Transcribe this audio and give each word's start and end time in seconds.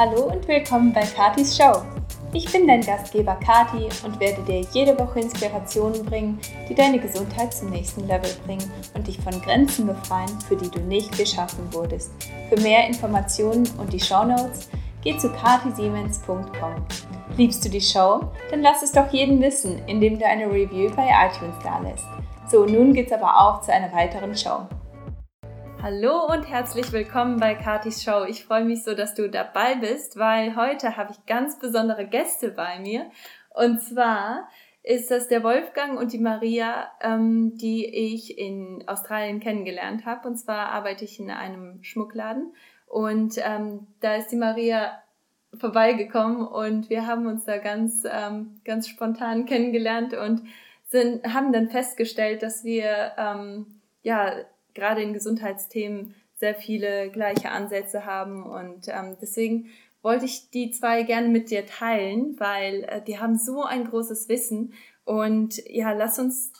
Hallo 0.00 0.32
und 0.32 0.48
willkommen 0.48 0.94
bei 0.94 1.02
Katis 1.02 1.58
Show. 1.58 1.82
Ich 2.32 2.50
bin 2.50 2.66
dein 2.66 2.80
Gastgeber 2.80 3.34
Kati 3.34 3.86
und 4.02 4.18
werde 4.18 4.40
dir 4.44 4.62
jede 4.72 4.98
Woche 4.98 5.20
Inspirationen 5.20 6.06
bringen, 6.06 6.40
die 6.66 6.74
deine 6.74 6.98
Gesundheit 6.98 7.52
zum 7.52 7.68
nächsten 7.68 8.06
Level 8.06 8.30
bringen 8.46 8.72
und 8.94 9.06
dich 9.06 9.20
von 9.20 9.38
Grenzen 9.42 9.86
befreien, 9.86 10.30
für 10.48 10.56
die 10.56 10.70
du 10.70 10.80
nicht 10.80 11.18
geschaffen 11.18 11.70
wurdest. 11.74 12.12
Für 12.48 12.58
mehr 12.62 12.86
Informationen 12.86 13.68
und 13.76 13.92
die 13.92 14.00
Shownotes 14.00 14.70
geh 15.02 15.18
zu 15.18 15.30
katisiemens.com. 15.34 16.76
Liebst 17.36 17.62
du 17.62 17.68
die 17.68 17.82
Show? 17.82 18.22
Dann 18.50 18.62
lass 18.62 18.82
es 18.82 18.92
doch 18.92 19.12
jeden 19.12 19.42
wissen, 19.42 19.82
indem 19.86 20.18
du 20.18 20.24
eine 20.24 20.46
Review 20.46 20.90
bei 20.96 21.10
iTunes 21.26 21.56
dalässt. 21.62 22.06
So, 22.50 22.64
nun 22.64 22.94
geht's 22.94 23.12
aber 23.12 23.38
auch 23.38 23.60
zu 23.60 23.70
einer 23.70 23.92
weiteren 23.92 24.34
Show. 24.34 24.60
Hallo 25.82 26.26
und 26.30 26.46
herzlich 26.46 26.92
willkommen 26.92 27.40
bei 27.40 27.54
Katis 27.54 28.02
Show. 28.02 28.24
Ich 28.28 28.44
freue 28.44 28.66
mich 28.66 28.84
so, 28.84 28.94
dass 28.94 29.14
du 29.14 29.30
dabei 29.30 29.76
bist, 29.76 30.18
weil 30.18 30.54
heute 30.54 30.98
habe 30.98 31.12
ich 31.12 31.24
ganz 31.24 31.58
besondere 31.58 32.06
Gäste 32.06 32.50
bei 32.50 32.78
mir. 32.80 33.10
Und 33.54 33.80
zwar 33.80 34.46
ist 34.82 35.10
das 35.10 35.28
der 35.28 35.42
Wolfgang 35.42 35.98
und 35.98 36.12
die 36.12 36.18
Maria, 36.18 36.90
ähm, 37.00 37.56
die 37.56 37.86
ich 37.86 38.36
in 38.36 38.84
Australien 38.88 39.40
kennengelernt 39.40 40.04
habe. 40.04 40.28
Und 40.28 40.36
zwar 40.36 40.68
arbeite 40.68 41.06
ich 41.06 41.18
in 41.18 41.30
einem 41.30 41.82
Schmuckladen. 41.82 42.52
Und 42.86 43.38
ähm, 43.38 43.86
da 44.00 44.16
ist 44.16 44.28
die 44.28 44.36
Maria 44.36 45.00
vorbeigekommen 45.54 46.46
und 46.46 46.90
wir 46.90 47.06
haben 47.06 47.26
uns 47.26 47.46
da 47.46 47.56
ganz, 47.56 48.04
ähm, 48.04 48.60
ganz 48.66 48.86
spontan 48.86 49.46
kennengelernt 49.46 50.12
und 50.12 50.42
sind, 50.88 51.24
haben 51.24 51.54
dann 51.54 51.70
festgestellt, 51.70 52.42
dass 52.42 52.64
wir 52.64 53.12
ähm, 53.16 53.80
ja 54.02 54.44
gerade 54.74 55.02
in 55.02 55.12
Gesundheitsthemen 55.12 56.14
sehr 56.36 56.54
viele 56.54 57.10
gleiche 57.10 57.50
Ansätze 57.50 58.06
haben. 58.06 58.44
Und 58.44 58.88
ähm, 58.88 59.16
deswegen 59.20 59.70
wollte 60.02 60.24
ich 60.24 60.50
die 60.50 60.70
zwei 60.70 61.02
gerne 61.02 61.28
mit 61.28 61.50
dir 61.50 61.66
teilen, 61.66 62.38
weil 62.38 62.84
äh, 62.84 63.02
die 63.02 63.18
haben 63.18 63.36
so 63.36 63.62
ein 63.62 63.84
großes 63.84 64.28
Wissen. 64.28 64.72
Und 65.04 65.62
ja, 65.68 65.92
lass 65.92 66.18
uns 66.18 66.52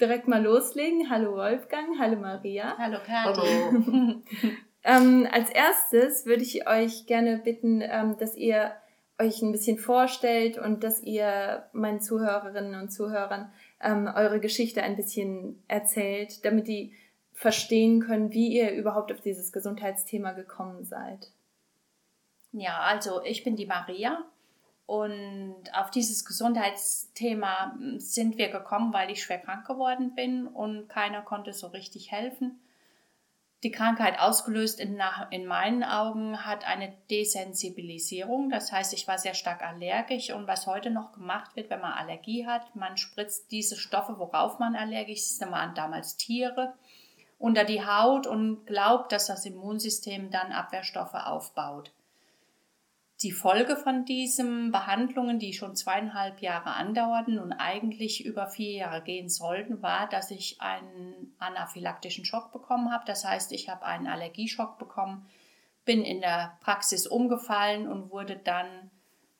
direkt 0.00 0.26
mal 0.28 0.42
loslegen. 0.42 1.10
Hallo 1.10 1.34
Wolfgang, 1.36 1.98
hallo 1.98 2.16
Maria. 2.16 2.76
Hallo. 2.76 2.98
Hallo. 3.06 3.42
ähm, 4.84 5.28
als 5.30 5.50
erstes 5.50 6.26
würde 6.26 6.42
ich 6.42 6.68
euch 6.68 7.06
gerne 7.06 7.38
bitten, 7.38 7.80
ähm, 7.82 8.16
dass 8.18 8.36
ihr 8.36 8.72
euch 9.20 9.42
ein 9.42 9.52
bisschen 9.52 9.78
vorstellt 9.78 10.58
und 10.58 10.82
dass 10.82 11.02
ihr 11.02 11.68
meinen 11.72 12.00
Zuhörerinnen 12.00 12.80
und 12.80 12.90
Zuhörern 12.90 13.52
ähm, 13.80 14.10
eure 14.12 14.40
Geschichte 14.40 14.82
ein 14.82 14.96
bisschen 14.96 15.62
erzählt, 15.68 16.44
damit 16.44 16.66
die 16.66 16.92
verstehen 17.34 18.00
können, 18.00 18.32
wie 18.32 18.56
ihr 18.56 18.70
überhaupt 18.72 19.12
auf 19.12 19.20
dieses 19.20 19.52
Gesundheitsthema 19.52 20.32
gekommen 20.32 20.84
seid. 20.84 21.30
Ja, 22.52 22.78
also 22.80 23.22
ich 23.22 23.42
bin 23.42 23.56
die 23.56 23.66
Maria 23.66 24.24
und 24.86 25.56
auf 25.72 25.90
dieses 25.90 26.24
Gesundheitsthema 26.24 27.76
sind 27.96 28.38
wir 28.38 28.48
gekommen, 28.48 28.92
weil 28.92 29.10
ich 29.10 29.22
schwer 29.22 29.38
krank 29.38 29.66
geworden 29.66 30.14
bin 30.14 30.46
und 30.46 30.88
keiner 30.88 31.22
konnte 31.22 31.52
so 31.52 31.66
richtig 31.66 32.12
helfen. 32.12 32.60
Die 33.64 33.72
Krankheit 33.72 34.20
ausgelöst 34.20 34.78
in, 34.78 35.00
in 35.30 35.46
meinen 35.46 35.82
Augen 35.82 36.44
hat 36.44 36.66
eine 36.66 36.92
Desensibilisierung. 37.10 38.50
Das 38.50 38.70
heißt, 38.70 38.92
ich 38.92 39.08
war 39.08 39.16
sehr 39.16 39.32
stark 39.32 39.62
allergisch 39.62 40.30
und 40.30 40.46
was 40.46 40.66
heute 40.66 40.90
noch 40.90 41.12
gemacht 41.12 41.56
wird, 41.56 41.70
wenn 41.70 41.80
man 41.80 41.94
Allergie 41.94 42.46
hat, 42.46 42.76
man 42.76 42.98
spritzt 42.98 43.50
diese 43.50 43.76
Stoffe, 43.76 44.18
worauf 44.18 44.58
man 44.58 44.76
allergisch 44.76 45.20
ist, 45.20 45.40
da 45.40 45.50
waren 45.50 45.74
damals 45.74 46.18
Tiere 46.18 46.74
unter 47.38 47.64
die 47.64 47.84
Haut 47.84 48.26
und 48.26 48.66
glaubt, 48.66 49.12
dass 49.12 49.26
das 49.26 49.44
Immunsystem 49.46 50.30
dann 50.30 50.52
Abwehrstoffe 50.52 51.14
aufbaut. 51.14 51.92
Die 53.22 53.32
Folge 53.32 53.76
von 53.76 54.04
diesen 54.04 54.72
Behandlungen, 54.72 55.38
die 55.38 55.52
schon 55.52 55.76
zweieinhalb 55.76 56.40
Jahre 56.40 56.74
andauerten 56.74 57.38
und 57.38 57.52
eigentlich 57.52 58.24
über 58.24 58.48
vier 58.48 58.72
Jahre 58.72 59.02
gehen 59.02 59.28
sollten, 59.28 59.82
war, 59.82 60.08
dass 60.08 60.30
ich 60.30 60.60
einen 60.60 61.34
anaphylaktischen 61.38 62.24
Schock 62.24 62.52
bekommen 62.52 62.92
habe. 62.92 63.04
Das 63.06 63.24
heißt, 63.24 63.52
ich 63.52 63.68
habe 63.68 63.84
einen 63.84 64.08
Allergieschock 64.08 64.78
bekommen, 64.78 65.26
bin 65.84 66.04
in 66.04 66.20
der 66.20 66.58
Praxis 66.60 67.06
umgefallen 67.06 67.88
und 67.88 68.10
wurde 68.10 68.36
dann 68.36 68.90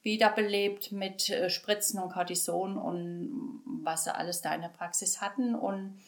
wiederbelebt 0.02 0.92
mit 0.92 1.30
äh, 1.30 1.50
Spritzen 1.50 2.00
und 2.00 2.12
Cortison 2.12 2.76
und 2.76 3.62
was 3.82 4.04
sie 4.04 4.14
alles 4.14 4.40
da 4.40 4.54
in 4.54 4.60
der 4.60 4.68
Praxis 4.68 5.20
hatten. 5.20 5.54
Und 5.54 5.98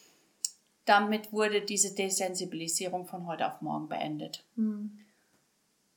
damit 0.86 1.32
wurde 1.32 1.60
diese 1.60 1.94
Desensibilisierung 1.94 3.06
von 3.06 3.26
heute 3.26 3.46
auf 3.46 3.60
morgen 3.60 3.88
beendet. 3.88 4.44
Mhm. 4.54 4.98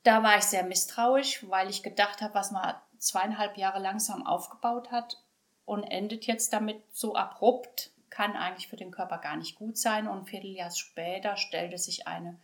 Da 0.02 0.22
war 0.22 0.36
ich 0.36 0.44
sehr 0.44 0.64
misstrauisch, 0.64 1.48
weil 1.48 1.70
ich 1.70 1.82
gedacht 1.82 2.20
habe, 2.20 2.34
was 2.34 2.50
man 2.50 2.74
zweieinhalb 2.98 3.56
Jahre 3.56 3.80
langsam 3.80 4.26
aufgebaut 4.26 4.90
hat 4.90 5.22
und 5.64 5.84
endet 5.84 6.26
jetzt 6.26 6.52
damit 6.52 6.82
so 6.92 7.14
abrupt, 7.14 7.90
kann 8.10 8.36
eigentlich 8.36 8.68
für 8.68 8.76
den 8.76 8.90
Körper 8.90 9.18
gar 9.18 9.36
nicht 9.36 9.56
gut 9.56 9.78
sein. 9.78 10.08
Und 10.08 10.18
ein 10.18 10.26
Vierteljahr 10.26 10.70
später 10.70 11.36
stellte 11.36 11.78
sich 11.78 12.08
eine 12.08 12.36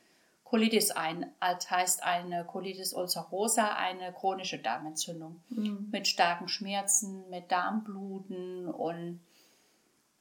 Colitis 0.44 0.92
ein, 0.92 1.32
das 1.40 1.68
heißt 1.68 2.04
eine 2.04 2.44
Colitis 2.44 2.94
ulcerosa, 2.94 3.74
eine 3.74 4.12
chronische 4.12 4.58
Darmentzündung 4.58 5.42
mhm. 5.48 5.88
mit 5.90 6.06
starken 6.06 6.46
Schmerzen, 6.46 7.28
mit 7.30 7.50
Darmbluten 7.50 8.68
und 8.68 9.20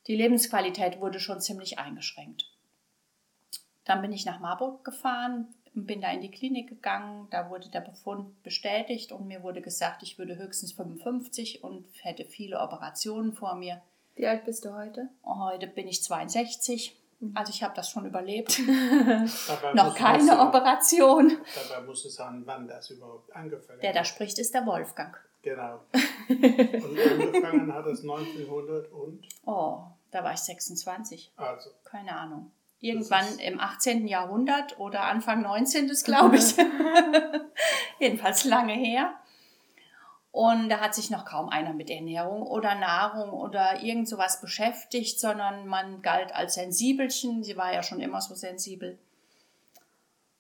die 0.08 0.16
Lebensqualität 0.16 1.00
wurde 1.00 1.20
schon 1.20 1.42
ziemlich 1.42 1.80
eingeschränkt. 1.80 2.46
Dann 3.86 4.02
bin 4.02 4.12
ich 4.12 4.26
nach 4.26 4.40
Marburg 4.40 4.84
gefahren, 4.84 5.54
bin 5.74 6.02
da 6.02 6.12
in 6.12 6.22
die 6.22 6.32
Klinik 6.32 6.70
gegangen, 6.70 7.28
da 7.32 7.50
wurde 7.50 7.70
der 7.70 7.82
Befund 7.82 8.42
bestätigt 8.44 9.12
und 9.12 9.28
mir 9.28 9.44
wurde 9.44 9.62
gesagt, 9.62 10.04
ich 10.04 10.18
würde 10.18 10.38
höchstens 10.38 10.74
55 10.74 11.64
und 11.64 11.86
hätte 12.02 12.26
viele 12.26 12.60
Operationen 12.60 13.34
vor 13.34 13.56
mir. 13.56 13.82
Wie 14.16 14.26
alt 14.26 14.46
bist 14.46 14.64
du 14.64 14.74
heute? 14.74 15.10
Heute 15.24 15.68
bin 15.68 15.88
ich 15.88 16.02
62. 16.02 16.96
Mhm. 17.20 17.32
Also 17.36 17.52
ich 17.52 17.64
habe 17.64 17.76
das 17.76 17.90
schon 17.90 18.06
überlebt. 18.06 18.60
Noch 19.74 19.96
keine 19.96 20.40
Operation. 20.40 21.38
Dabei 21.70 21.86
muss 21.86 22.06
es 22.06 22.16
sagen, 22.16 22.44
wann 22.46 22.68
das 22.68 22.90
überhaupt 22.90 23.36
angefangen 23.36 23.78
hat. 23.78 23.84
Der 23.84 23.94
da 23.94 24.06
spricht, 24.06 24.40
ist 24.40 24.54
der 24.54 24.66
Wolfgang. 24.66 25.18
Genau. 25.46 25.80
Und 25.94 26.44
angefangen 27.00 27.72
hat 27.72 27.86
es 27.86 28.02
1900 28.02 28.92
und? 28.92 29.22
Oh, 29.46 29.84
da 30.10 30.24
war 30.24 30.34
ich 30.34 30.40
26. 30.40 31.34
Also. 31.36 31.70
Keine 31.84 32.18
Ahnung. 32.18 32.52
Irgendwann 32.80 33.38
im 33.38 33.60
18. 33.60 34.08
Jahrhundert 34.08 34.80
oder 34.80 35.04
Anfang 35.04 35.44
19. 35.44 35.88
glaube 36.04 36.38
ich. 36.38 36.56
Jedenfalls 38.00 38.46
lange 38.46 38.74
her. 38.74 39.14
Und 40.32 40.68
da 40.70 40.80
hat 40.80 40.96
sich 40.96 41.12
noch 41.12 41.26
kaum 41.26 41.50
einer 41.50 41.74
mit 41.74 41.92
Ernährung 41.92 42.42
oder 42.42 42.74
Nahrung 42.74 43.30
oder 43.30 43.84
irgend 43.84 44.10
sowas 44.10 44.42
beschäftigt, 44.42 45.20
sondern 45.20 45.68
man 45.68 46.02
galt 46.02 46.34
als 46.34 46.56
Sensibelchen. 46.56 47.44
Sie 47.44 47.56
war 47.56 47.72
ja 47.72 47.84
schon 47.84 48.02
immer 48.02 48.20
so 48.20 48.34
sensibel. 48.34 48.98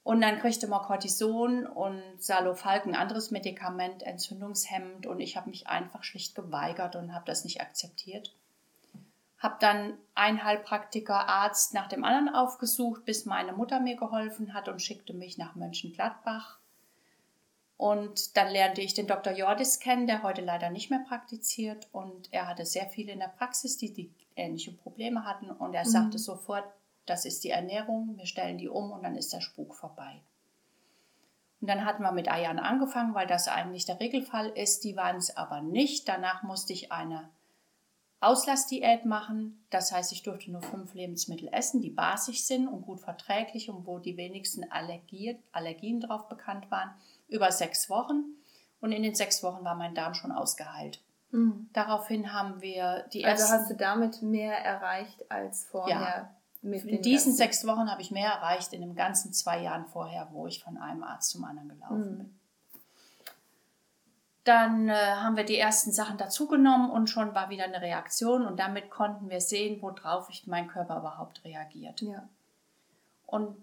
Und 0.05 0.21
dann 0.21 0.37
kriegte 0.37 0.67
man 0.67 0.83
Cortison 0.83 1.65
und 1.65 1.99
Salofalk, 2.19 2.85
ein 2.85 2.93
anderes 2.93 3.31
Medikament, 3.31 4.03
entzündungshemmend. 4.03 5.07
Und 5.07 5.19
ich 5.19 5.35
habe 5.35 5.49
mich 5.49 5.65
einfach 5.65 6.03
schlicht 6.03 6.35
geweigert 6.35 6.95
und 6.95 7.11
habe 7.11 7.25
das 7.25 7.43
nicht 7.43 7.59
akzeptiert. 7.59 8.31
Habe 9.39 9.55
dann 9.59 9.97
einen 10.13 10.43
Heilpraktiker, 10.43 11.27
Arzt 11.27 11.73
nach 11.73 11.87
dem 11.87 12.03
anderen 12.03 12.29
aufgesucht, 12.29 13.03
bis 13.03 13.25
meine 13.25 13.53
Mutter 13.53 13.79
mir 13.79 13.95
geholfen 13.95 14.53
hat 14.53 14.69
und 14.69 14.79
schickte 14.79 15.15
mich 15.15 15.39
nach 15.39 15.55
Mönchengladbach. 15.55 16.59
Und 17.75 18.37
dann 18.37 18.51
lernte 18.51 18.81
ich 18.81 18.93
den 18.93 19.07
Dr. 19.07 19.33
Jordis 19.33 19.79
kennen, 19.79 20.05
der 20.05 20.21
heute 20.21 20.41
leider 20.41 20.69
nicht 20.69 20.91
mehr 20.91 21.03
praktiziert. 21.07 21.87
Und 21.91 22.31
er 22.31 22.47
hatte 22.47 22.67
sehr 22.67 22.85
viele 22.85 23.11
in 23.11 23.19
der 23.19 23.33
Praxis, 23.39 23.75
die, 23.77 23.91
die 23.91 24.11
ähnliche 24.35 24.71
Probleme 24.71 25.25
hatten. 25.25 25.49
Und 25.49 25.73
er 25.73 25.83
mhm. 25.83 25.89
sagte 25.89 26.19
sofort, 26.19 26.65
das 27.05 27.25
ist 27.25 27.43
die 27.43 27.49
Ernährung, 27.49 28.17
wir 28.17 28.25
stellen 28.25 28.57
die 28.57 28.69
um 28.69 28.91
und 28.91 29.03
dann 29.03 29.15
ist 29.15 29.33
der 29.33 29.41
Spuk 29.41 29.75
vorbei. 29.75 30.21
Und 31.61 31.69
dann 31.69 31.85
hatten 31.85 32.03
wir 32.03 32.11
mit 32.11 32.29
Eiern 32.29 32.59
angefangen, 32.59 33.15
weil 33.15 33.27
das 33.27 33.47
eigentlich 33.47 33.85
der 33.85 33.99
Regelfall 33.99 34.49
ist. 34.49 34.83
Die 34.83 34.95
waren 34.95 35.15
es 35.15 35.35
aber 35.35 35.61
nicht. 35.61 36.07
Danach 36.07 36.43
musste 36.43 36.73
ich 36.73 36.91
eine 36.91 37.29
Auslassdiät 38.19 39.05
machen. 39.05 39.65
Das 39.69 39.91
heißt, 39.91 40.11
ich 40.11 40.23
durfte 40.23 40.51
nur 40.51 40.61
fünf 40.61 40.93
Lebensmittel 40.93 41.49
essen, 41.51 41.81
die 41.81 41.89
basisch 41.89 42.43
sind 42.43 42.67
und 42.67 42.81
gut 42.81 42.99
verträglich 42.99 43.69
und 43.69 43.87
wo 43.87 43.99
die 43.99 44.17
wenigsten 44.17 44.69
Allergie, 44.71 45.39
Allergien 45.51 46.01
drauf 46.01 46.27
bekannt 46.27 46.69
waren, 46.69 46.91
über 47.27 47.51
sechs 47.51 47.89
Wochen. 47.89 48.23
Und 48.81 48.91
in 48.91 49.03
den 49.03 49.15
sechs 49.15 49.41
Wochen 49.41 49.63
war 49.63 49.75
mein 49.75 49.95
Darm 49.95 50.13
schon 50.13 50.31
ausgeheilt. 50.31 51.01
Mhm. 51.31 51.69
Daraufhin 51.73 52.33
haben 52.33 52.61
wir 52.61 53.07
die 53.13 53.23
ersten. 53.23 53.43
Also 53.43 53.53
hast 53.53 53.71
du 53.71 53.75
damit 53.75 54.21
mehr 54.21 54.57
erreicht 54.57 55.31
als 55.31 55.65
vorher? 55.65 55.99
Ja, 55.99 56.35
in 56.73 57.01
diesen 57.01 57.33
sechs 57.33 57.65
Wochen 57.67 57.89
habe 57.89 58.01
ich 58.01 58.11
mehr 58.11 58.29
erreicht 58.29 58.73
in 58.73 58.81
den 58.81 58.95
ganzen 58.95 59.33
zwei 59.33 59.61
Jahren 59.61 59.85
vorher, 59.85 60.29
wo 60.31 60.47
ich 60.47 60.63
von 60.63 60.77
einem 60.77 61.03
Arzt 61.03 61.31
zum 61.31 61.43
anderen 61.43 61.69
gelaufen 61.69 62.11
mhm. 62.11 62.17
bin. 62.17 62.39
Dann 64.43 64.89
äh, 64.89 64.93
haben 64.93 65.37
wir 65.37 65.43
die 65.43 65.57
ersten 65.57 65.91
Sachen 65.91 66.17
dazugenommen 66.17 66.91
und 66.91 67.09
schon 67.09 67.33
war 67.33 67.49
wieder 67.49 67.63
eine 67.63 67.81
Reaktion 67.81 68.45
und 68.45 68.59
damit 68.59 68.91
konnten 68.91 69.29
wir 69.29 69.41
sehen, 69.41 69.81
worauf 69.81 70.29
ich 70.29 70.45
mein 70.45 70.67
Körper 70.67 70.99
überhaupt 70.99 71.43
reagiert. 71.43 72.01
Ja. 72.01 72.29
Und 73.25 73.57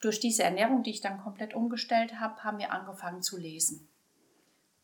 durch 0.00 0.18
diese 0.18 0.42
Ernährung, 0.42 0.82
die 0.82 0.90
ich 0.90 1.00
dann 1.00 1.20
komplett 1.20 1.54
umgestellt 1.54 2.18
habe, 2.18 2.42
haben 2.42 2.58
wir 2.58 2.72
angefangen 2.72 3.22
zu 3.22 3.36
lesen. 3.36 3.88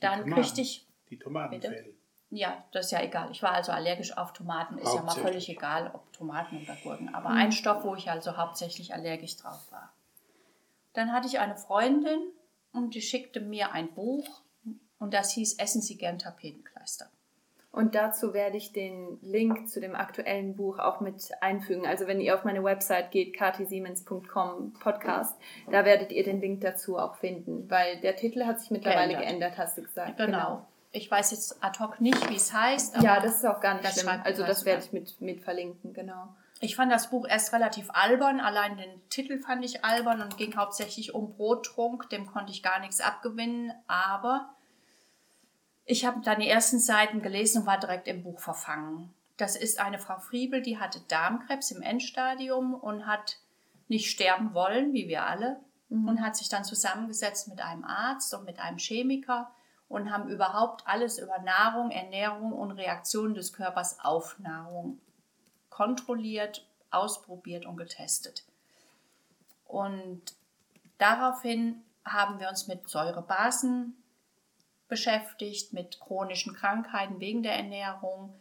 Dann 0.01 0.31
kriegte 0.31 0.61
ich. 0.61 0.87
Die 1.11 1.19
Tomatenfell. 1.19 1.95
Ja, 2.31 2.65
das 2.73 2.87
ist 2.87 2.93
ja 2.93 3.03
egal. 3.03 3.31
Ich 3.31 3.43
war 3.43 3.53
also 3.53 3.73
allergisch 3.73 4.17
auf 4.17 4.33
Tomaten. 4.33 4.79
Ist 4.79 4.95
ja 4.95 5.03
mal 5.03 5.15
völlig 5.15 5.49
egal, 5.49 5.91
ob 5.95 6.13
Tomaten 6.13 6.61
oder 6.63 6.77
Gurken. 6.83 7.15
Aber 7.15 7.31
mhm. 7.31 7.37
ein 7.37 7.53
Stoff, 7.53 7.85
wo 7.85 7.95
ich 7.95 8.11
also 8.11 8.37
hauptsächlich 8.37 8.93
allergisch 8.93 9.37
drauf 9.37 9.71
war. 9.71 9.93
Dann 10.93 11.13
hatte 11.13 11.29
ich 11.29 11.39
eine 11.39 11.57
Freundin 11.57 12.21
und 12.73 12.95
die 12.95 13.03
schickte 13.03 13.41
mir 13.41 13.73
ein 13.73 13.93
Buch 13.95 14.27
und 14.99 15.15
das 15.15 15.33
hieß 15.33 15.59
Essen 15.59 15.83
Sie 15.83 15.97
gern 15.97 16.19
Tapetenkleister. 16.19 17.11
Und 17.71 17.95
dazu 17.95 18.33
werde 18.33 18.57
ich 18.57 18.73
den 18.73 19.19
Link 19.21 19.69
zu 19.69 19.81
dem 19.81 19.95
aktuellen 19.95 20.57
Buch 20.57 20.79
auch 20.79 21.01
mit 21.01 21.31
einfügen. 21.43 21.87
Also 21.87 22.07
wenn 22.07 22.23
ihr 22.23 22.35
auf 22.35 22.45
meine 22.45 22.65
Website 22.65 23.11
geht, 23.11 23.37
katisiemens.com 23.37 24.73
Podcast, 24.81 25.39
da 25.71 25.85
werdet 25.85 26.11
ihr 26.11 26.25
den 26.25 26.41
Link 26.41 26.63
dazu 26.63 26.97
auch 26.97 27.17
finden, 27.17 27.71
weil 27.71 28.01
der 28.01 28.17
Titel 28.17 28.45
hat 28.45 28.61
sich 28.61 28.71
mittlerweile 28.71 29.09
geändert, 29.09 29.29
geändert 29.29 29.59
hast 29.59 29.77
du 29.77 29.83
gesagt. 29.83 30.17
Genau. 30.17 30.27
genau. 30.27 30.67
Ich 30.97 31.11
weiß 31.11 31.33
jetzt 31.33 31.63
ad 31.63 31.79
hoc 31.79 32.01
nicht, 32.01 32.31
wie 32.31 32.37
es 32.37 32.55
heißt. 32.55 33.03
ja, 33.03 33.21
das 33.21 33.37
ist 33.37 33.45
auch 33.45 33.61
gar 33.61 33.75
nicht 33.75 33.87
schlimm. 33.93 34.09
Also 34.25 34.45
das 34.45 34.65
werde 34.65 34.83
ich 34.83 34.93
mit, 34.93 35.21
mit 35.21 35.43
verlinken, 35.43 35.93
genau. 35.93 36.35
Ich 36.61 36.75
fand 36.75 36.91
das 36.91 37.11
Buch 37.11 37.27
erst 37.29 37.53
relativ 37.53 37.91
albern, 37.91 38.41
allein 38.41 38.79
den 38.79 39.09
Titel 39.11 39.39
fand 39.39 39.63
ich 39.63 39.85
albern 39.85 40.23
und 40.23 40.39
ging 40.39 40.57
hauptsächlich 40.57 41.15
um 41.15 41.37
Brottrunk, 41.37 42.09
dem 42.09 42.27
konnte 42.27 42.51
ich 42.51 42.63
gar 42.63 42.81
nichts 42.81 43.03
abgewinnen, 43.03 43.75
aber 43.87 44.55
ich 45.85 46.07
habe 46.07 46.23
dann 46.23 46.41
die 46.41 46.49
ersten 46.49 46.79
Seiten 46.79 47.21
gelesen 47.21 47.61
und 47.61 47.67
war 47.67 47.79
direkt 47.79 48.09
im 48.09 48.23
Buch 48.23 48.41
verfangen. 48.41 49.13
Das 49.37 49.55
ist 49.55 49.79
eine 49.79 49.99
Frau 49.99 50.19
Friebel, 50.19 50.63
die 50.63 50.79
hatte 50.79 51.01
Darmkrebs 51.09 51.73
im 51.73 51.83
Endstadium 51.83 52.73
und 52.73 53.07
hat 53.07 53.37
nicht 53.89 54.11
sterben 54.11 54.55
wollen, 54.55 54.95
wie 54.95 55.09
wir 55.09 55.27
alle, 55.27 55.61
mhm. 55.91 56.09
und 56.09 56.23
hat 56.23 56.37
sich 56.37 56.49
dann 56.49 56.65
zusammengesetzt 56.65 57.49
mit 57.49 57.61
einem 57.61 57.85
Arzt 57.85 58.33
und 58.33 58.47
mit 58.47 58.61
einem 58.61 58.79
Chemiker 58.79 59.51
und 59.89 60.13
haben 60.13 60.29
überhaupt 60.29 60.87
alles 60.87 61.19
über 61.19 61.39
Nahrung, 61.39 61.91
Ernährung 61.91 62.53
und 62.53 62.73
Reaktionen 62.73 63.35
des 63.35 63.53
Körpers 63.53 63.99
auf 64.01 64.39
Nahrung 64.39 65.01
kontrolliert, 65.71 66.67
ausprobiert 66.91 67.67
und 67.67 67.77
getestet. 67.77 68.45
Und 69.67 70.23
daraufhin 70.99 71.85
haben 72.05 72.41
wir 72.41 72.49
uns 72.49 72.67
mit 72.67 72.89
Säurebasen 72.89 73.97
beschäftigt 74.89 75.73
mit 75.73 76.01
chronischen 76.01 76.55
Krankheiten 76.55 77.21
wegen 77.21 77.43
der 77.43 77.57
Ernährung 77.57 78.35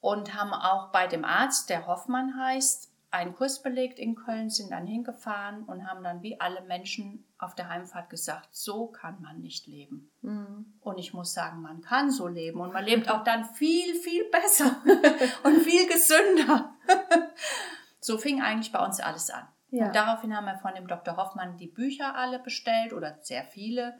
und 0.00 0.34
haben 0.34 0.52
auch 0.52 0.88
bei 0.88 1.06
dem 1.06 1.24
Arzt, 1.24 1.70
der 1.70 1.86
Hoffmann 1.86 2.38
heißt, 2.38 2.87
einen 3.10 3.34
Kurs 3.34 3.62
belegt 3.62 3.98
in 3.98 4.14
Köln, 4.14 4.50
sind 4.50 4.70
dann 4.70 4.86
hingefahren 4.86 5.64
und 5.64 5.86
haben 5.88 6.04
dann 6.04 6.22
wie 6.22 6.40
alle 6.40 6.60
Menschen 6.62 7.24
auf 7.38 7.54
der 7.54 7.68
Heimfahrt 7.68 8.10
gesagt, 8.10 8.48
so 8.52 8.88
kann 8.88 9.22
man 9.22 9.40
nicht 9.40 9.66
leben. 9.66 10.10
Mhm. 10.20 10.74
Und 10.80 10.98
ich 10.98 11.14
muss 11.14 11.32
sagen, 11.32 11.62
man 11.62 11.80
kann 11.80 12.10
so 12.10 12.26
leben 12.26 12.60
und 12.60 12.72
man 12.72 12.84
lebt 12.84 13.08
auch 13.10 13.24
dann 13.24 13.44
viel, 13.44 13.94
viel 13.94 14.24
besser 14.30 14.76
und 15.44 15.60
viel 15.62 15.88
gesünder. 15.88 16.74
so 18.00 18.18
fing 18.18 18.42
eigentlich 18.42 18.72
bei 18.72 18.84
uns 18.84 19.00
alles 19.00 19.30
an. 19.30 19.48
Ja. 19.70 19.86
Und 19.86 19.96
daraufhin 19.96 20.36
haben 20.36 20.46
wir 20.46 20.58
von 20.58 20.74
dem 20.74 20.86
Dr. 20.86 21.16
Hoffmann 21.16 21.56
die 21.56 21.66
Bücher 21.66 22.14
alle 22.14 22.38
bestellt 22.38 22.92
oder 22.92 23.18
sehr 23.22 23.44
viele 23.44 23.98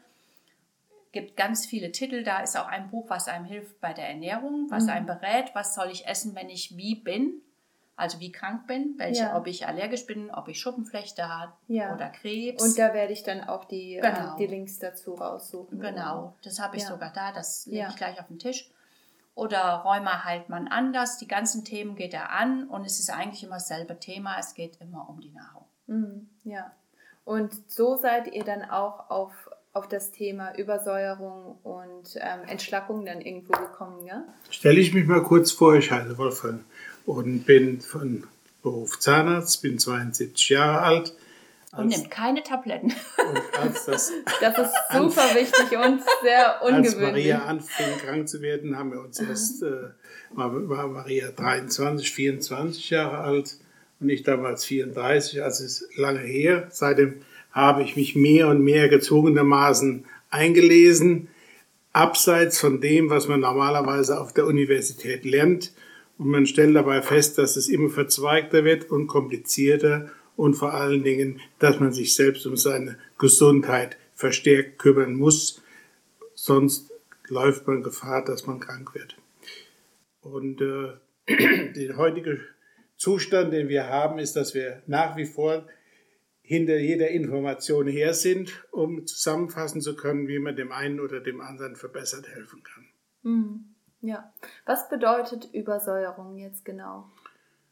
gibt 1.11 1.35
ganz 1.35 1.65
viele 1.65 1.91
Titel. 1.91 2.23
Da 2.23 2.41
ist 2.41 2.57
auch 2.57 2.67
ein 2.67 2.89
Buch, 2.89 3.09
was 3.09 3.27
einem 3.27 3.45
hilft 3.45 3.79
bei 3.81 3.93
der 3.93 4.09
Ernährung, 4.09 4.67
was 4.69 4.83
mhm. 4.83 4.89
einem 4.89 5.05
berät, 5.07 5.51
was 5.53 5.73
soll 5.73 5.89
ich 5.89 6.07
essen, 6.07 6.35
wenn 6.35 6.49
ich 6.49 6.77
wie 6.77 6.95
bin, 6.95 7.41
also 7.99 8.19
wie 8.19 8.31
krank 8.31 8.65
bin, 8.67 8.95
welche, 8.97 9.23
ja. 9.23 9.37
ob 9.37 9.47
ich 9.47 9.67
allergisch 9.67 10.05
bin, 10.05 10.31
ob 10.31 10.47
ich 10.47 10.59
Schuppenflechte 10.59 11.27
habe 11.27 11.53
ja. 11.67 11.93
oder 11.93 12.09
Krebs. 12.09 12.63
Und 12.63 12.77
da 12.77 12.93
werde 12.93 13.13
ich 13.13 13.23
dann 13.23 13.43
auch 13.43 13.65
die, 13.65 13.95
ähm, 13.95 14.01
genau. 14.01 14.35
äh, 14.35 14.37
die 14.37 14.47
Links 14.47 14.79
dazu 14.79 15.13
raussuchen. 15.13 15.79
Genau, 15.79 16.35
das 16.43 16.59
habe 16.59 16.77
ich 16.77 16.83
ja. 16.83 16.89
sogar 16.89 17.11
da, 17.13 17.31
das 17.31 17.65
lege 17.65 17.87
ich 17.89 17.95
gleich 17.95 18.19
auf 18.19 18.27
den 18.27 18.39
Tisch. 18.39 18.71
Oder 19.35 19.83
Rheuma 19.85 20.25
heilt 20.25 20.49
man 20.49 20.67
anders, 20.67 21.17
die 21.17 21.27
ganzen 21.27 21.63
Themen 21.63 21.95
geht 21.95 22.13
er 22.13 22.31
an 22.31 22.67
und 22.67 22.85
es 22.85 22.99
ist 22.99 23.09
eigentlich 23.09 23.43
immer 23.43 23.55
dasselbe 23.55 23.97
Thema, 23.99 24.37
es 24.37 24.53
geht 24.53 24.81
immer 24.81 25.07
um 25.07 25.21
die 25.21 25.31
Nahrung. 25.31 25.65
Mhm. 25.87 26.29
Ja. 26.43 26.71
Und 27.23 27.53
so 27.71 27.95
seid 27.95 28.33
ihr 28.33 28.43
dann 28.43 28.63
auch 28.63 29.09
auf 29.09 29.49
auf 29.71 29.87
das 29.87 30.11
Thema 30.11 30.57
Übersäuerung 30.57 31.57
und 31.63 32.15
ähm, 32.15 32.39
Entschlackung 32.47 33.05
dann 33.05 33.21
irgendwo 33.21 33.53
gekommen, 33.53 34.03
ja? 34.05 34.25
Stelle 34.49 34.79
ich 34.79 34.93
mich 34.93 35.05
mal 35.05 35.21
kurz 35.21 35.51
vor, 35.51 35.75
ich 35.75 35.91
heiße 35.91 36.17
Wolfgang 36.17 36.65
und 37.09 37.45
bin 37.45 37.81
von 37.81 38.23
Beruf 38.61 38.99
Zahnarzt, 38.99 39.63
bin 39.63 39.79
72 39.79 40.49
Jahre 40.49 40.81
alt. 40.81 41.13
Und 41.75 41.87
nimmt 41.87 42.11
keine 42.11 42.43
Tabletten. 42.43 42.93
das, 43.55 43.85
das, 44.41 44.57
ist 44.59 44.73
super 44.93 45.33
wichtig 45.33 45.77
und 45.77 46.01
sehr 46.21 46.61
ungewöhnlich. 46.61 46.85
Als 46.85 47.01
Maria 47.01 47.45
anfing 47.45 47.97
krank 48.05 48.29
zu 48.29 48.43
werden, 48.43 48.77
haben 48.77 48.91
wir 48.91 49.01
uns 49.01 49.19
erst, 49.19 49.63
äh, 49.63 49.89
war 50.31 50.87
Maria 50.87 51.29
23, 51.31 52.11
24 52.11 52.91
Jahre 52.91 53.17
alt 53.19 53.57
und 53.99 54.09
ich 54.09 54.21
damals 54.21 54.65
34, 54.65 55.41
also 55.41 55.63
ist 55.63 55.89
lange 55.95 56.19
her. 56.19 56.67
Seitdem 56.69 57.23
habe 57.51 57.81
ich 57.81 57.95
mich 57.95 58.15
mehr 58.15 58.49
und 58.49 58.63
mehr 58.63 58.87
gezwungenermaßen 58.87 60.05
eingelesen, 60.29 61.27
abseits 61.91 62.59
von 62.59 62.81
dem, 62.81 63.09
was 63.09 63.27
man 63.27 63.39
normalerweise 63.39 64.19
auf 64.19 64.31
der 64.31 64.45
Universität 64.45 65.25
lernt. 65.25 65.71
Und 66.19 66.27
man 66.27 66.45
stellt 66.45 66.75
dabei 66.75 67.01
fest, 67.01 67.37
dass 67.37 67.55
es 67.55 67.69
immer 67.69 67.89
verzweigter 67.89 68.65
wird 68.65 68.91
und 68.91 69.07
komplizierter 69.07 70.11
und 70.35 70.53
vor 70.53 70.73
allen 70.73 71.01
Dingen, 71.01 71.39
dass 71.59 71.79
man 71.79 71.93
sich 71.93 72.13
selbst 72.13 72.45
um 72.45 72.57
seine 72.57 72.99
Gesundheit 73.17 73.97
verstärkt 74.13 74.79
kümmern 74.79 75.15
muss. 75.15 75.61
Sonst 76.35 76.91
läuft 77.29 77.67
man 77.67 77.83
Gefahr, 77.83 78.23
dass 78.25 78.45
man 78.45 78.59
krank 78.59 78.93
wird. 78.93 79.15
Und 80.19 80.59
äh, 80.59 80.93
der 81.75 81.95
heutige 81.95 82.41
Zustand, 82.97 83.53
den 83.53 83.69
wir 83.69 83.87
haben, 83.87 84.19
ist, 84.19 84.35
dass 84.35 84.53
wir 84.53 84.83
nach 84.87 85.15
wie 85.15 85.25
vor 85.25 85.67
hinter 86.41 86.79
jeder 86.79 87.09
Information 87.11 87.87
her 87.87 88.13
sind, 88.13 88.65
um 88.71 89.07
zusammenfassen 89.07 89.79
zu 89.79 89.95
können, 89.95 90.27
wie 90.27 90.39
man 90.39 90.57
dem 90.57 90.73
einen 90.73 90.99
oder 90.99 91.21
dem 91.21 91.39
anderen 91.39 91.77
verbessert 91.77 92.27
helfen 92.27 92.61
kann. 92.63 92.85
Mhm. 93.23 93.75
Ja. 94.01 94.33
Was 94.65 94.89
bedeutet 94.89 95.49
Übersäuerung 95.53 96.37
jetzt 96.37 96.65
genau? 96.65 97.09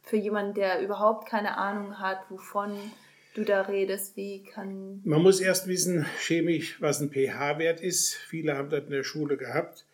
Für 0.03 0.17
jemanden, 0.17 0.53
der 0.53 0.81
überhaupt 0.81 1.27
keine 1.27 1.57
Ahnung 1.57 1.99
hat, 1.99 2.19
wovon 2.29 2.77
du 3.33 3.43
da 3.43 3.61
redest, 3.61 4.15
wie 4.15 4.43
kann. 4.43 5.01
Man 5.03 5.21
muss 5.21 5.39
erst 5.39 5.67
wissen, 5.67 6.05
chemisch, 6.19 6.81
was 6.81 7.01
ein 7.01 7.11
pH-Wert 7.11 7.81
ist. 7.81 8.15
Viele 8.15 8.57
haben 8.57 8.69
das 8.69 8.85
in 8.85 8.91
der 8.91 9.03
Schule 9.03 9.37
gehabt. 9.37 9.85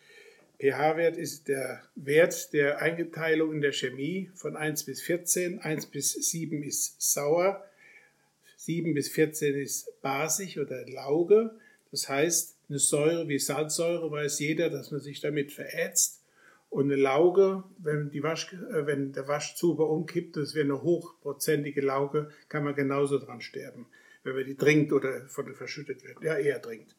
pH-Wert 0.60 1.16
ist 1.16 1.48
der 1.48 1.82
Wert 1.94 2.52
der 2.52 2.80
Eingeteilung 2.80 3.52
in 3.52 3.60
der 3.60 3.72
Chemie 3.72 4.30
von 4.34 4.56
1 4.56 4.84
bis 4.84 5.02
14. 5.02 5.60
1 5.60 5.86
bis 5.86 6.12
7 6.12 6.62
ist 6.62 7.00
sauer, 7.02 7.64
7 8.56 8.94
bis 8.94 9.10
14 9.10 9.54
ist 9.56 10.00
basisch 10.00 10.56
oder 10.56 10.86
Lauge. 10.86 11.54
Das 11.90 12.08
heißt, 12.08 12.56
eine 12.70 12.78
Säure 12.78 13.28
wie 13.28 13.38
Salzsäure 13.38 14.10
weiß 14.10 14.38
jeder, 14.38 14.70
dass 14.70 14.90
man 14.90 15.00
sich 15.00 15.20
damit 15.20 15.52
verätzt. 15.52 16.23
Und 16.74 16.90
eine 16.90 17.00
Lauge, 17.00 17.62
wenn, 17.78 18.10
die 18.10 18.24
Wasch, 18.24 18.52
äh, 18.52 18.84
wenn 18.84 19.12
der 19.12 19.28
Waschzuber 19.28 19.88
umkippt, 19.88 20.36
das 20.36 20.56
wäre 20.56 20.64
eine 20.64 20.82
hochprozentige 20.82 21.80
Lauge, 21.80 22.30
kann 22.48 22.64
man 22.64 22.74
genauso 22.74 23.20
dran 23.20 23.40
sterben, 23.40 23.86
wenn 24.24 24.34
man 24.34 24.44
die 24.44 24.56
trinkt 24.56 24.92
oder 24.92 25.24
von 25.28 25.46
der 25.46 25.54
verschüttet 25.54 26.02
wird. 26.02 26.20
Ja, 26.24 26.36
eher 26.36 26.60
trinkt. 26.60 26.96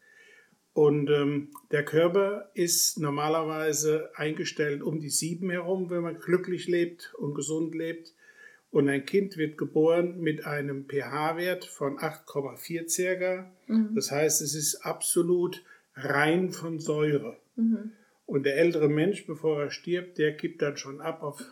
Und 0.71 1.09
ähm, 1.09 1.49
der 1.71 1.83
Körper 1.83 2.51
ist 2.53 2.99
normalerweise 2.99 4.11
eingestellt 4.15 4.81
um 4.81 5.01
die 5.01 5.09
sieben 5.09 5.49
herum, 5.49 5.89
wenn 5.89 6.03
man 6.03 6.19
glücklich 6.19 6.69
lebt 6.69 7.13
und 7.15 7.33
gesund 7.33 7.75
lebt. 7.75 8.13
Und 8.71 8.87
ein 8.87 9.05
Kind 9.05 9.35
wird 9.35 9.57
geboren 9.57 10.21
mit 10.21 10.45
einem 10.45 10.85
pH-Wert 10.87 11.65
von 11.65 11.97
8,4 11.97 12.87
circa. 12.87 13.51
Mhm. 13.67 13.93
Das 13.93 14.09
heißt, 14.09 14.41
es 14.41 14.55
ist 14.55 14.85
absolut 14.85 15.65
rein 15.95 16.51
von 16.51 16.79
Säure. 16.79 17.35
Mhm. 17.57 17.91
Und 18.25 18.43
der 18.43 18.57
ältere 18.57 18.89
Mensch, 18.89 19.27
bevor 19.27 19.61
er 19.61 19.71
stirbt, 19.71 20.17
der 20.17 20.35
kippt 20.35 20.61
dann 20.61 20.77
schon 20.77 21.01
ab 21.01 21.21
auf 21.21 21.43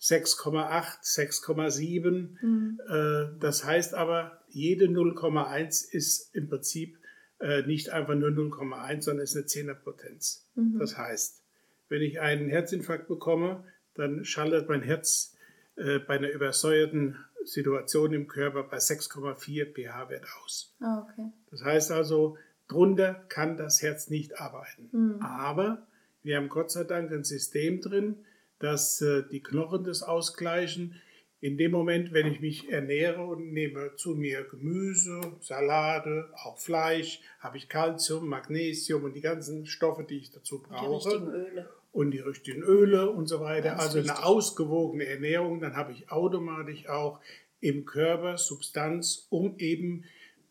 6,8, 0.00 1.02
6,7. 1.02 2.36
Mhm. 2.40 2.80
Äh, 2.86 3.38
das 3.40 3.64
heißt 3.64 3.94
aber, 3.94 4.42
jede 4.48 4.86
0,1 4.86 5.90
ist 5.90 6.34
im 6.34 6.48
Prinzip 6.48 6.98
äh, 7.40 7.62
nicht 7.62 7.90
einfach 7.90 8.14
nur 8.14 8.30
0,1, 8.30 9.02
sondern 9.02 9.24
ist 9.24 9.36
eine 9.36 9.46
Zehnerpotenz. 9.46 10.46
Mhm. 10.54 10.78
Das 10.78 10.96
heißt, 10.96 11.42
wenn 11.88 12.02
ich 12.02 12.20
einen 12.20 12.48
Herzinfarkt 12.48 13.08
bekomme, 13.08 13.64
dann 13.94 14.24
schaltet 14.24 14.68
mein 14.68 14.82
Herz 14.82 15.36
äh, 15.76 15.98
bei 15.98 16.14
einer 16.14 16.30
übersäuerten 16.30 17.16
Situation 17.44 18.12
im 18.12 18.26
Körper 18.26 18.62
bei 18.64 18.78
6,4 18.78 19.72
pH-Wert 19.72 20.26
aus. 20.42 20.74
Oh, 20.80 21.02
okay. 21.02 21.30
Das 21.50 21.62
heißt 21.62 21.90
also, 21.92 22.38
drunter 22.68 23.14
kann 23.28 23.56
das 23.56 23.82
Herz 23.82 24.08
nicht 24.08 24.40
arbeiten. 24.40 24.88
Mhm. 24.92 25.20
Aber 25.20 25.86
wir 26.24 26.36
haben 26.36 26.48
Gott 26.48 26.70
sei 26.70 26.84
Dank 26.84 27.12
ein 27.12 27.22
System 27.22 27.80
drin, 27.80 28.16
dass 28.58 29.00
äh, 29.02 29.22
die 29.30 29.42
Knochen 29.42 29.84
das 29.84 30.02
ausgleichen. 30.02 31.00
In 31.40 31.58
dem 31.58 31.72
Moment, 31.72 32.14
wenn 32.14 32.26
ich 32.26 32.40
mich 32.40 32.70
ernähre 32.70 33.22
und 33.22 33.52
nehme 33.52 33.94
zu 33.96 34.14
mir 34.14 34.44
Gemüse, 34.44 35.20
Salate, 35.40 36.30
auch 36.42 36.58
Fleisch, 36.58 37.20
habe 37.38 37.58
ich 37.58 37.68
Kalzium, 37.68 38.26
Magnesium 38.26 39.04
und 39.04 39.14
die 39.14 39.20
ganzen 39.20 39.66
Stoffe, 39.66 40.04
die 40.04 40.16
ich 40.16 40.30
dazu 40.30 40.62
brauche. 40.62 40.86
Die 40.86 41.14
richtigen 41.14 41.34
Öle. 41.34 41.70
Und 41.92 42.10
die 42.12 42.20
richtigen 42.20 42.62
Öle 42.62 43.10
und 43.10 43.26
so 43.26 43.40
weiter. 43.40 43.70
Ganz 43.70 43.82
also 43.82 43.98
eine 43.98 44.08
wichtig. 44.08 44.24
ausgewogene 44.24 45.04
Ernährung, 45.04 45.60
dann 45.60 45.76
habe 45.76 45.92
ich 45.92 46.10
automatisch 46.10 46.88
auch 46.88 47.20
im 47.60 47.84
Körper 47.84 48.38
Substanz, 48.38 49.26
um 49.28 49.58
eben 49.58 50.04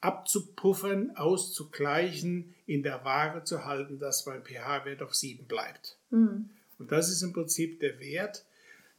abzupuffern, 0.03 1.15
auszugleichen, 1.15 2.53
in 2.65 2.83
der 2.83 3.05
Waage 3.05 3.45
zu 3.45 3.63
halten, 3.63 3.99
dass 3.99 4.25
mein 4.25 4.43
pH-Wert 4.43 5.01
auf 5.01 5.15
7 5.15 5.45
bleibt. 5.45 5.97
Mhm. 6.09 6.49
Und 6.77 6.91
das 6.91 7.09
ist 7.09 7.21
im 7.21 7.31
Prinzip 7.31 7.79
der 7.79 7.99
Wert. 7.99 8.45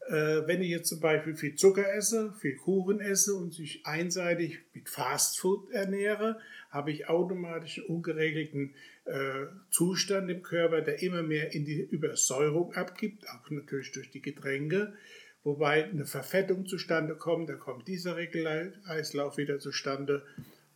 Äh, 0.09 0.47
wenn 0.47 0.63
ich 0.63 0.71
jetzt 0.71 0.89
zum 0.89 1.01
Beispiel 1.01 1.35
viel 1.35 1.57
Zucker 1.57 1.93
esse, 1.95 2.33
viel 2.41 2.57
Kuchen 2.57 3.01
esse 3.01 3.35
und 3.35 3.53
sich 3.53 3.85
einseitig 3.85 4.61
mit 4.73 4.89
Fastfood 4.89 5.71
ernähre, 5.71 6.39
habe 6.71 6.91
ich 6.91 7.09
automatisch 7.09 7.79
einen 7.79 7.89
ungeregelten 7.89 8.75
äh, 9.05 9.47
Zustand 9.71 10.31
im 10.31 10.43
Körper, 10.43 10.81
der 10.81 11.03
immer 11.03 11.23
mehr 11.23 11.53
in 11.53 11.67
die 11.67 11.83
Übersäuerung 11.83 12.73
abgibt, 12.73 13.29
auch 13.29 13.51
natürlich 13.51 13.93
durch 13.93 14.11
die 14.11 14.23
Getränke, 14.23 14.95
wobei 15.43 15.85
eine 15.85 16.07
Verfettung 16.07 16.65
zustande 16.67 17.15
kommt, 17.15 17.51
da 17.51 17.55
kommt 17.55 17.89
dieser 17.89 18.17
Regelkreislauf 18.17 19.37
wieder 19.37 19.59
zustande. 19.59 20.23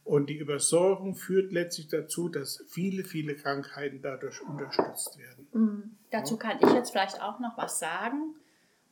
Und 0.08 0.30
die 0.30 0.38
Übersäuerung 0.38 1.14
führt 1.14 1.52
letztlich 1.52 1.88
dazu, 1.88 2.30
dass 2.30 2.64
viele, 2.66 3.04
viele 3.04 3.36
Krankheiten 3.36 4.00
dadurch 4.00 4.40
unterstützt 4.40 5.18
werden. 5.18 5.46
Mhm. 5.52 5.96
Dazu 6.10 6.38
kann 6.38 6.56
ich 6.62 6.72
jetzt 6.72 6.92
vielleicht 6.92 7.20
auch 7.20 7.38
noch 7.40 7.58
was 7.58 7.78
sagen, 7.78 8.34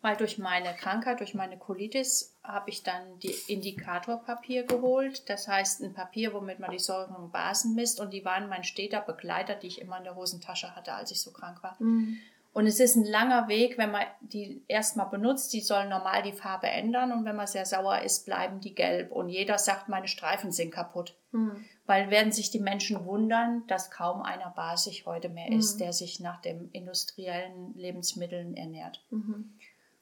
weil 0.02 0.18
durch 0.18 0.36
meine 0.36 0.74
Krankheit, 0.74 1.20
durch 1.20 1.32
meine 1.32 1.56
Colitis, 1.56 2.36
habe 2.44 2.68
ich 2.68 2.82
dann 2.82 3.18
die 3.20 3.34
Indikatorpapier 3.48 4.64
geholt. 4.64 5.30
Das 5.30 5.48
heißt, 5.48 5.80
ein 5.80 5.94
Papier, 5.94 6.34
womit 6.34 6.58
man 6.58 6.70
die 6.70 6.78
Säuren 6.78 7.16
und 7.16 7.32
Basen 7.32 7.74
misst. 7.74 7.98
Und 7.98 8.12
die 8.12 8.26
waren 8.26 8.50
mein 8.50 8.62
steter 8.62 9.00
Begleiter, 9.00 9.54
die 9.54 9.68
ich 9.68 9.80
immer 9.80 9.96
in 9.96 10.04
der 10.04 10.16
Hosentasche 10.16 10.76
hatte, 10.76 10.92
als 10.92 11.10
ich 11.12 11.22
so 11.22 11.30
krank 11.30 11.62
war. 11.62 11.76
Mhm. 11.78 12.18
Und 12.56 12.66
es 12.66 12.80
ist 12.80 12.96
ein 12.96 13.04
langer 13.04 13.48
Weg, 13.48 13.76
wenn 13.76 13.90
man 13.90 14.06
die 14.22 14.64
erstmal 14.66 15.10
benutzt. 15.10 15.52
Die 15.52 15.60
sollen 15.60 15.90
normal 15.90 16.22
die 16.22 16.32
Farbe 16.32 16.68
ändern. 16.68 17.12
Und 17.12 17.26
wenn 17.26 17.36
man 17.36 17.46
sehr 17.46 17.66
sauer 17.66 18.00
ist, 18.00 18.24
bleiben 18.24 18.60
die 18.60 18.74
gelb. 18.74 19.12
Und 19.12 19.28
jeder 19.28 19.58
sagt, 19.58 19.90
meine 19.90 20.08
Streifen 20.08 20.50
sind 20.50 20.70
kaputt. 20.70 21.18
Mhm. 21.32 21.66
Weil 21.84 22.08
werden 22.08 22.32
sich 22.32 22.50
die 22.50 22.58
Menschen 22.58 23.04
wundern, 23.04 23.64
dass 23.66 23.90
kaum 23.90 24.22
einer 24.22 24.48
basisch 24.56 25.04
heute 25.04 25.28
mehr 25.28 25.52
ist, 25.52 25.74
Mhm. 25.74 25.78
der 25.80 25.92
sich 25.92 26.18
nach 26.20 26.40
den 26.40 26.70
industriellen 26.70 27.74
Lebensmitteln 27.74 28.56
ernährt. 28.56 29.04
Mhm. 29.10 29.58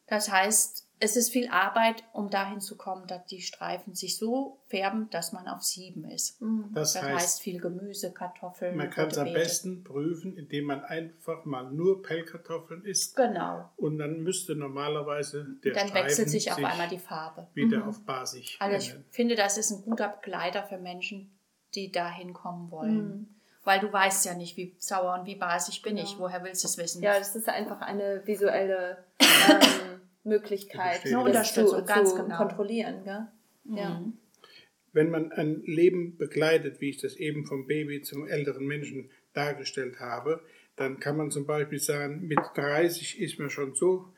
Das 0.07 0.31
heißt, 0.31 0.84
es 1.01 1.17
ist 1.17 1.31
viel 1.31 1.49
Arbeit, 1.49 2.03
um 2.13 2.31
dahin 2.31 2.61
zu 2.61 2.77
kommen, 2.77 3.07
dass 3.07 3.27
die 3.27 3.41
Streifen 3.43 3.95
sich 3.95 4.17
so 4.17 4.59
färben, 4.69 5.11
dass 5.11 5.33
man 5.33 5.47
auf 5.49 5.63
sieben 5.63 6.05
ist. 6.05 6.41
Mhm. 6.41 6.71
Das, 6.73 6.95
Das 6.95 7.03
heißt, 7.03 7.15
heißt 7.15 7.41
viel 7.43 7.61
Gemüse, 7.61 8.13
Kartoffeln, 8.13 8.77
Man 8.77 8.91
kann 8.91 9.09
es 9.09 9.19
am 9.19 9.33
besten 9.33 9.85
prüfen, 9.85 10.37
indem 10.37 10.65
man 10.67 10.83
einfach 10.85 11.45
mal 11.45 11.71
nur 11.71 12.03
Pellkartoffeln 12.03 12.85
isst 12.85 13.17
Genau. 13.17 13.69
und 13.77 13.99
dann 13.99 14.23
müsste 14.23 14.55
normalerweise 14.55 15.47
der 15.65 15.73
Dann 15.75 15.89
Streifen 15.89 16.07
wechselt 16.09 16.31
sich 16.31 16.51
auf 16.53 16.59
einmal 16.59 16.89
die 16.89 16.99
Farbe. 16.99 17.49
wieder 17.55 17.79
Mhm. 17.79 17.89
auf 17.89 18.01
basisch 18.07 18.57
Also 18.61 18.77
ich 18.77 18.91
ändern. 18.91 19.05
finde, 19.11 19.35
das 19.35 19.59
ist 19.59 19.71
ein 19.73 19.83
guter 19.83 20.09
Begleiter 20.09 20.63
für 20.65 20.79
Menschen, 20.79 21.31
die 21.75 21.91
dahin 21.93 22.33
kommen 22.33 22.71
wollen. 22.71 22.97
Mhm. 23.09 23.29
Weil 23.67 23.81
du 23.81 23.91
weißt 23.91 24.27
ja 24.27 24.35
nicht, 24.35 24.57
wie 24.59 24.75
sauer 24.79 25.19
und 25.19 25.27
wie 25.27 25.37
basisch 25.37 25.81
bin 25.81 25.97
Genau. 25.97 26.07
ich. 26.07 26.19
Woher 26.19 26.45
willst 26.45 26.63
du 26.65 26.69
es 26.69 26.77
wissen? 26.77 27.03
Ja, 27.03 27.19
das 27.19 27.35
ist 27.35 27.49
einfach 27.49 27.81
eine 27.81 28.21
visuelle 28.27 28.99
ähm, 29.21 29.84
Möglichkeit, 30.25 31.05
Eine 31.05 31.33
das 31.33 31.55
zu, 31.55 31.61
Unterstützung, 31.61 31.87
ganz 31.87 32.11
zu 32.11 32.23
genau. 32.23 32.37
kontrollieren. 32.37 33.05
Gell? 33.05 33.27
Ja. 33.77 34.01
Mhm. 34.01 34.15
Wenn 34.93 35.11
man 35.11 35.33
ein 35.33 35.63
Leben 35.65 36.17
begleitet, 36.17 36.81
wie 36.81 36.91
ich 36.91 36.99
das 36.99 37.17
eben 37.17 37.47
vom 37.47 37.67
Baby 37.67 38.03
zum 38.03 38.29
älteren 38.29 38.67
Menschen 38.67 39.11
dargestellt 39.33 39.99
habe, 40.01 40.41
dann 40.77 41.01
kann 41.01 41.17
man 41.17 41.31
zum 41.31 41.47
Beispiel 41.47 41.79
sagen, 41.79 42.27
mit 42.27 42.39
30 42.55 43.21
ist 43.21 43.39
man 43.39 43.51
schon 43.51 43.75
so 43.75 44.09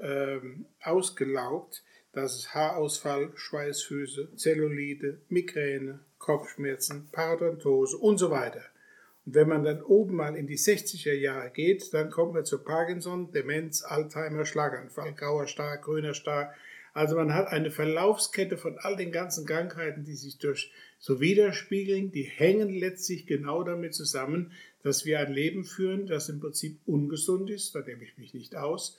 ähm, 0.00 0.66
ausgelaugt, 0.82 1.82
dass 2.12 2.34
es 2.34 2.54
Haarausfall, 2.54 3.32
Schweißfüße, 3.34 4.34
Zellulite, 4.36 5.20
Migräne, 5.28 6.00
Kopfschmerzen, 6.18 7.08
Parodontose 7.12 7.96
und 7.96 8.18
so 8.18 8.30
weiter. 8.30 8.62
Und 9.26 9.34
wenn 9.34 9.48
man 9.48 9.64
dann 9.64 9.82
oben 9.82 10.14
mal 10.14 10.36
in 10.36 10.46
die 10.46 10.56
60er 10.56 11.12
Jahre 11.12 11.50
geht, 11.50 11.92
dann 11.92 12.10
kommt 12.10 12.34
man 12.34 12.44
zu 12.44 12.62
Parkinson, 12.62 13.32
Demenz, 13.32 13.82
Alzheimer, 13.82 14.44
Schlaganfall, 14.44 15.14
grauer 15.14 15.48
Star, 15.48 15.78
grüner 15.78 16.14
Star. 16.14 16.54
Also 16.94 17.16
man 17.16 17.34
hat 17.34 17.48
eine 17.48 17.70
Verlaufskette 17.70 18.56
von 18.56 18.78
all 18.78 18.96
den 18.96 19.12
ganzen 19.12 19.44
Krankheiten, 19.44 20.04
die 20.04 20.14
sich 20.14 20.38
durch 20.38 20.72
so 20.98 21.20
widerspiegeln, 21.20 22.12
die 22.12 22.22
hängen 22.22 22.70
letztlich 22.70 23.26
genau 23.26 23.64
damit 23.64 23.94
zusammen, 23.94 24.52
dass 24.82 25.04
wir 25.04 25.18
ein 25.18 25.32
Leben 25.32 25.64
führen, 25.64 26.06
das 26.06 26.28
im 26.28 26.40
Prinzip 26.40 26.78
ungesund 26.86 27.50
ist, 27.50 27.74
da 27.74 27.80
nehme 27.80 28.04
ich 28.04 28.16
mich 28.16 28.32
nicht 28.32 28.56
aus, 28.56 28.98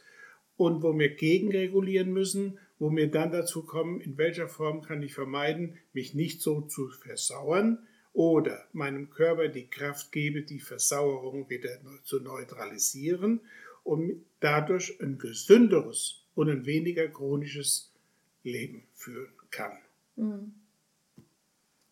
und 0.58 0.84
wo 0.84 0.98
wir 0.98 1.10
gegenregulieren 1.16 2.12
müssen, 2.12 2.60
wo 2.78 2.94
wir 2.96 3.10
dann 3.10 3.32
dazu 3.32 3.64
kommen, 3.64 4.02
in 4.02 4.18
welcher 4.18 4.48
Form 4.48 4.82
kann 4.82 5.02
ich 5.02 5.14
vermeiden, 5.14 5.78
mich 5.94 6.14
nicht 6.14 6.42
so 6.42 6.62
zu 6.62 6.90
versauern 6.90 7.88
oder 8.18 8.66
meinem 8.74 9.12
Körper 9.12 9.48
die 9.48 9.68
Kraft 9.68 10.12
gebe, 10.12 10.42
die 10.42 10.60
Versauerung 10.60 11.52
wieder 11.52 11.70
zu 12.04 12.20
neutralisieren 12.20 13.42
und 13.84 14.26
dadurch 14.40 15.00
ein 15.00 15.20
gesünderes 15.20 16.26
und 16.34 16.50
ein 16.50 16.66
weniger 16.66 17.08
chronisches 17.10 17.94
Leben 18.42 18.88
führen 18.96 19.32
kann. 19.52 19.78
Mhm. 20.16 20.56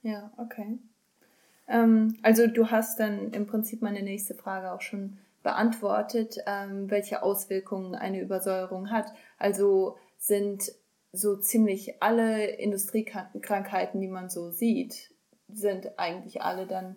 Ja, 0.01 0.33
okay. 0.37 0.79
Ähm, 1.67 2.17
also 2.23 2.47
du 2.47 2.71
hast 2.71 2.99
dann 2.99 3.31
im 3.31 3.45
Prinzip 3.45 3.83
meine 3.83 4.01
nächste 4.01 4.33
Frage 4.33 4.71
auch 4.71 4.81
schon 4.81 5.19
beantwortet, 5.43 6.39
ähm, 6.47 6.89
welche 6.89 7.21
Auswirkungen 7.21 7.93
eine 7.93 8.19
Übersäuerung 8.19 8.89
hat. 8.89 9.13
Also 9.37 9.99
sind 10.17 10.71
so 11.13 11.37
ziemlich 11.37 12.01
alle 12.01 12.47
Industriekrankheiten, 12.47 14.01
die 14.01 14.07
man 14.07 14.31
so 14.31 14.49
sieht, 14.49 15.11
sind 15.53 15.97
eigentlich 15.97 16.41
alle 16.41 16.65
dann 16.65 16.95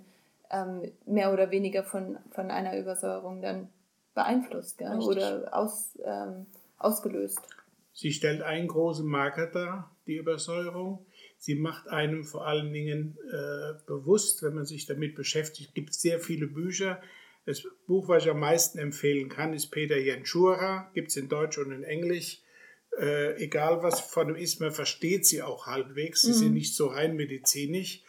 ähm, 0.51 0.91
mehr 1.07 1.33
oder 1.33 1.51
weniger 1.51 1.85
von, 1.85 2.19
von 2.31 2.51
einer 2.51 2.79
Übersäuerung 2.79 3.43
dann 3.43 3.69
beeinflusst 4.15 4.79
gell? 4.79 4.89
Richtig. 4.89 5.09
oder 5.09 5.55
aus, 5.55 5.99
ähm, 6.03 6.47
ausgelöst. 6.79 7.41
Sie 7.93 8.13
stellt 8.13 8.43
einen 8.43 8.69
großen 8.69 9.07
Marker 9.07 9.47
dar, 9.49 9.95
die 10.07 10.17
Übersäuerung. 10.17 11.05
Sie 11.37 11.55
macht 11.57 11.89
einem 11.89 12.25
vor 12.25 12.47
allen 12.47 12.73
Dingen 12.73 13.19
äh, 13.31 13.75
bewusst, 13.87 14.43
wenn 14.43 14.55
man 14.55 14.65
sich 14.65 14.87
damit 14.87 15.15
beschäftigt, 15.15 15.75
gibt 15.75 15.91
es 15.91 16.01
sehr 16.01 16.21
viele 16.21 16.47
Bücher. 16.47 17.01
Das 17.45 17.63
Buch, 17.87 18.09
was 18.09 18.25
ich 18.25 18.31
am 18.31 18.41
meisten 18.41 18.79
empfehlen 18.79 19.29
kann, 19.29 19.53
ist 19.55 19.69
Peter 19.69 19.97
Jenschura, 19.97 20.91
gibt 20.95 21.09
es 21.09 21.17
in 21.17 21.29
Deutsch 21.29 21.59
und 21.59 21.73
in 21.73 21.83
Englisch. 21.83 22.43
Äh, 22.99 23.43
egal 23.43 23.83
was 23.83 24.01
von 24.01 24.31
ihm 24.31 24.37
ist, 24.37 24.61
man 24.61 24.73
versteht 24.73 25.27
sie 25.27 25.43
auch 25.43 25.67
halbwegs. 25.67 26.23
Sie 26.23 26.31
Mhm. 26.31 26.35
sind 26.35 26.55
nicht 26.55 26.75
so 26.75 26.89
rein 26.89 27.17
medizinisch 27.17 28.03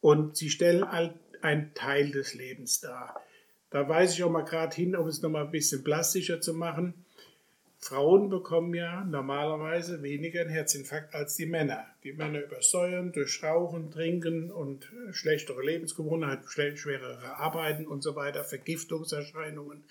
und 0.00 0.36
sie 0.36 0.50
stellen 0.50 0.84
all, 0.84 1.14
einen 1.42 1.72
Teil 1.74 2.10
des 2.10 2.34
Lebens 2.34 2.80
dar. 2.80 3.22
Da 3.70 3.88
weise 3.88 4.14
ich 4.14 4.24
auch 4.24 4.30
mal 4.30 4.44
gerade 4.44 4.74
hin, 4.74 4.96
um 4.96 5.06
es 5.06 5.22
nochmal 5.22 5.44
ein 5.44 5.50
bisschen 5.50 5.84
plastischer 5.84 6.40
zu 6.40 6.54
machen. 6.54 6.94
Frauen 7.80 8.28
bekommen 8.28 8.74
ja 8.74 9.04
normalerweise 9.04 10.02
weniger 10.02 10.40
einen 10.40 10.50
Herzinfarkt 10.50 11.14
als 11.14 11.36
die 11.36 11.46
Männer. 11.46 11.86
Die 12.02 12.12
Männer 12.12 12.42
übersäuern 12.42 13.12
durch 13.12 13.42
Rauchen, 13.42 13.90
Trinken 13.92 14.50
und 14.50 14.90
äh, 14.92 15.12
schlechtere 15.12 15.62
Lebensgewohnheiten, 15.62 16.48
schwerere 16.76 17.36
Arbeiten 17.36 17.86
und 17.86 18.02
so 18.02 18.16
weiter, 18.16 18.42
Vergiftungserscheinungen. 18.42 19.84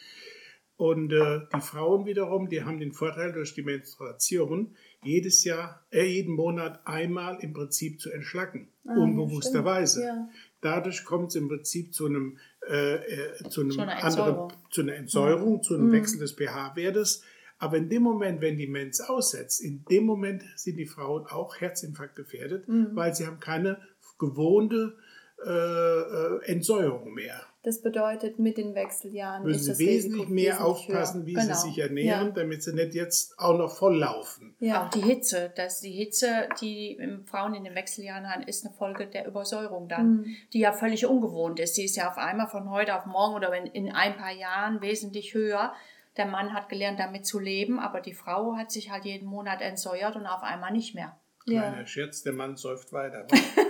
Und 0.78 1.12
äh, 1.12 1.40
die 1.56 1.60
Frauen 1.62 2.06
wiederum, 2.06 2.50
die 2.50 2.64
haben 2.64 2.80
den 2.80 2.94
Vorteil 2.94 3.34
durch 3.34 3.56
die 3.56 3.64
Menstruation, 3.64 4.76
jedes 5.04 5.44
Jahr, 5.44 5.84
äh, 5.92 6.06
jeden 6.06 6.36
Monat 6.36 6.82
einmal 6.86 7.40
im 7.42 7.54
Prinzip 7.54 8.00
zu 8.00 8.12
entschlacken, 8.12 8.70
Ah, 8.86 8.94
unbewussterweise. 8.96 10.04
Ja. 10.04 10.30
Dadurch 10.62 11.04
kommt 11.04 11.30
es 11.30 11.36
im 11.36 11.48
Prinzip 11.48 11.94
zu 11.96 12.06
einem, 12.06 12.38
äh, 12.70 12.96
äh, 12.96 13.50
zu 13.50 13.62
einem 13.62 13.72
anderen, 13.80 13.98
Entsäuerung. 13.98 14.54
zu 14.70 14.82
einer 14.82 14.96
Entsäuerung, 14.96 15.64
zu 15.64 15.74
einem 15.76 15.88
Mhm. 15.88 15.92
Wechsel 15.94 16.20
des 16.20 16.34
pH-Wertes. 16.34 17.24
Aber 17.58 17.78
in 17.78 17.90
dem 17.90 18.04
Moment, 18.04 18.40
wenn 18.42 18.58
die 18.60 18.68
Mens 18.68 19.02
aussetzt, 19.02 19.62
in 19.62 19.84
dem 19.86 20.06
Moment 20.06 20.44
sind 20.56 20.78
die 20.78 20.86
Frauen 20.86 21.26
auch 21.26 21.60
Herzinfarkt 21.60 22.16
gefährdet, 22.16 22.68
Mhm. 22.68 22.90
weil 22.94 23.16
sie 23.16 23.26
haben 23.26 23.40
keine 23.40 23.82
gewohnte 24.20 24.96
äh, 24.96 25.02
äh, 25.46 26.46
Entsäuerung 26.52 27.14
mehr. 27.14 27.42
Das 27.64 27.82
bedeutet, 27.82 28.40
mit 28.40 28.58
den 28.58 28.76
Wechseljahren 28.76 29.44
Müssen 29.44 29.58
ist 29.58 29.66
sie 29.66 29.72
das 29.72 29.80
wesentlich 29.80 30.30
mehr 30.30 30.54
wesentlich 30.54 30.60
aufpassen, 30.66 31.20
höher. 31.22 31.26
wie 31.28 31.34
genau. 31.34 31.54
sie 31.54 31.68
sich 31.68 31.80
ernähren, 31.80 32.28
Ja. 32.28 32.34
damit 32.34 32.64
sie 32.64 32.74
nicht 32.74 32.94
jetzt 32.94 33.38
auch 33.38 33.58
noch 33.58 33.76
volllaufen. 33.76 34.56
Ja. 34.60 34.86
Auch 34.86 34.90
die 34.90 35.02
Hitze, 35.02 35.52
dass 35.56 35.82
die 35.82 35.92
Hitze, 35.92 36.48
die 36.62 36.98
Frauen 37.26 37.56
in 37.56 37.66
den 37.66 37.76
Wechseljahren 37.76 38.30
haben, 38.30 38.44
ist 38.44 38.66
eine 38.66 38.74
Folge 38.74 39.08
der 39.08 39.28
Übersäuerung 39.28 39.90
dann, 39.90 40.08
Mhm. 40.18 40.36
die 40.54 40.60
ja 40.60 40.72
völlig 40.72 41.06
ungewohnt 41.06 41.60
ist. 41.60 41.76
Sie 41.76 41.84
ist 41.84 41.98
ja 41.98 42.10
auf 42.10 42.18
einmal 42.18 42.48
von 42.48 42.70
heute 42.70 42.96
auf 42.96 43.06
morgen 43.06 43.36
oder 43.36 43.54
in 43.54 43.92
ein 43.92 44.16
paar 44.16 44.32
Jahren 44.34 44.82
wesentlich 44.82 45.34
höher. 45.34 45.74
Der 46.16 46.26
Mann 46.26 46.54
hat 46.54 46.70
gelernt, 46.70 47.00
damit 47.00 47.26
zu 47.26 47.38
leben, 47.38 47.80
aber 47.80 48.00
die 48.00 48.14
Frau 48.14 48.56
hat 48.56 48.72
sich 48.72 48.92
halt 48.92 49.04
jeden 49.06 49.28
Monat 49.28 49.62
entsäuert 49.62 50.16
und 50.16 50.26
auf 50.26 50.42
einmal 50.42 50.72
nicht 50.72 50.96
mehr. 50.96 51.18
Kleiner 51.46 51.86
Scherz, 51.86 52.24
der 52.24 52.34
Mann 52.34 52.56
säuft 52.56 52.92
weiter. 52.94 53.28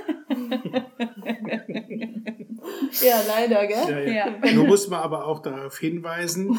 Ja, 3.02 3.22
leider, 3.28 3.68
gell? 3.68 3.90
Ja, 3.90 4.00
ja. 4.00 4.38
Ja. 4.44 4.54
Nun 4.54 4.68
muss 4.68 4.88
man 4.88 5.02
aber 5.02 5.26
auch 5.26 5.40
darauf 5.40 5.78
hinweisen, 5.78 6.58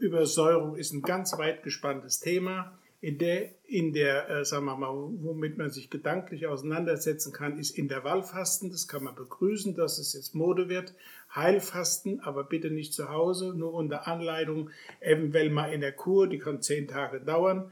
Übersäuerung 0.00 0.76
ist 0.76 0.92
ein 0.92 1.02
ganz 1.02 1.36
weit 1.38 1.62
gespanntes 1.62 2.20
Thema. 2.20 2.78
In 3.00 3.18
der, 3.18 3.50
in 3.64 3.92
der 3.92 4.28
äh, 4.28 4.44
sagen 4.44 4.64
wir 4.64 4.76
mal, 4.76 4.92
womit 4.92 5.56
man 5.56 5.70
sich 5.70 5.88
gedanklich 5.88 6.48
auseinandersetzen 6.48 7.32
kann, 7.32 7.56
ist 7.56 7.78
Intervallfasten. 7.78 8.70
Das 8.70 8.88
kann 8.88 9.04
man 9.04 9.14
begrüßen, 9.14 9.76
dass 9.76 9.98
es 9.98 10.14
jetzt 10.14 10.34
Mode 10.34 10.68
wird. 10.68 10.94
Heilfasten, 11.32 12.20
aber 12.20 12.42
bitte 12.42 12.70
nicht 12.70 12.92
zu 12.92 13.08
Hause, 13.08 13.54
nur 13.54 13.72
unter 13.72 14.08
Anleitung, 14.08 14.70
eventuell 14.98 15.50
mal 15.50 15.72
in 15.72 15.80
der 15.80 15.92
Kur, 15.92 16.26
die 16.26 16.38
kann 16.38 16.60
zehn 16.60 16.88
Tage 16.88 17.20
dauern. 17.20 17.70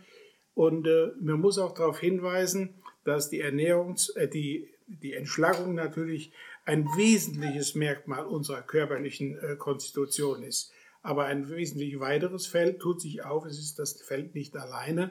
Und 0.55 0.87
äh, 0.87 1.09
man 1.21 1.41
muss 1.41 1.59
auch 1.59 1.75
darauf 1.75 1.99
hinweisen, 1.99 2.75
dass 3.05 3.29
die 3.29 3.43
Ernährungs-, 3.43 4.15
äh, 4.17 4.29
die, 4.29 4.69
die 4.87 5.15
Entschlackung 5.15 5.75
natürlich 5.75 6.33
ein 6.65 6.87
wesentliches 6.97 7.75
Merkmal 7.75 8.27
unserer 8.27 8.63
körperlichen 8.63 9.39
äh, 9.39 9.57
Konstitution 9.57 10.43
ist. 10.43 10.73
Aber 11.03 11.27
ein 11.27 11.49
wesentlich 11.49 12.01
weiteres 12.01 12.47
Feld 12.47 12.81
tut 12.81 13.01
sich 13.01 13.25
auf. 13.25 13.45
Es 13.45 13.59
ist 13.59 13.79
das 13.79 14.01
Feld 14.01 14.35
nicht 14.35 14.57
alleine, 14.57 15.11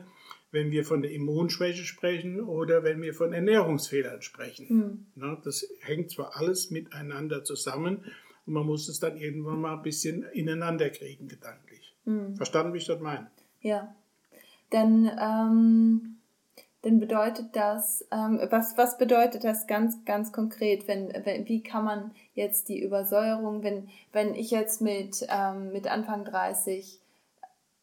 wenn 0.51 0.71
wir 0.71 0.83
von 0.83 1.01
der 1.01 1.11
Immunschwäche 1.11 1.85
sprechen 1.85 2.41
oder 2.41 2.83
wenn 2.83 3.01
wir 3.01 3.13
von 3.13 3.31
Ernährungsfehlern 3.31 4.21
sprechen. 4.21 5.07
Ne, 5.15 5.37
das 5.43 5.65
hängt 5.79 6.11
zwar 6.11 6.35
alles 6.35 6.69
miteinander 6.69 7.45
zusammen 7.45 8.03
und 8.45 8.53
man 8.53 8.65
muss 8.65 8.89
es 8.89 8.99
dann 8.99 9.15
irgendwann 9.15 9.61
mal 9.61 9.77
ein 9.77 9.83
bisschen 9.83 10.23
ineinander 10.33 10.89
kriegen, 10.89 11.29
gedanklich. 11.29 11.95
Verstanden, 12.35 12.73
wie 12.73 12.77
ich 12.77 12.85
das 12.85 12.99
meine? 12.99 13.31
Ja. 13.61 13.95
Dann, 14.69 15.09
ähm, 15.19 16.14
dann 16.85 16.99
bedeutet 16.99 17.55
das, 17.55 18.05
ähm, 18.11 18.39
was, 18.51 18.77
was 18.77 18.99
bedeutet 18.99 19.43
das 19.43 19.65
ganz, 19.65 20.05
ganz 20.05 20.31
konkret? 20.31 20.87
Wenn, 20.87 21.11
wenn, 21.25 21.47
wie 21.47 21.63
kann 21.63 21.83
man 21.83 22.11
jetzt 22.35 22.69
die 22.69 22.79
Übersäuerung, 22.79 23.63
wenn, 23.63 23.89
wenn 24.11 24.35
ich 24.35 24.51
jetzt 24.51 24.81
mit, 24.81 25.25
ähm, 25.27 25.71
mit 25.71 25.87
Anfang 25.87 26.25
30 26.25 26.99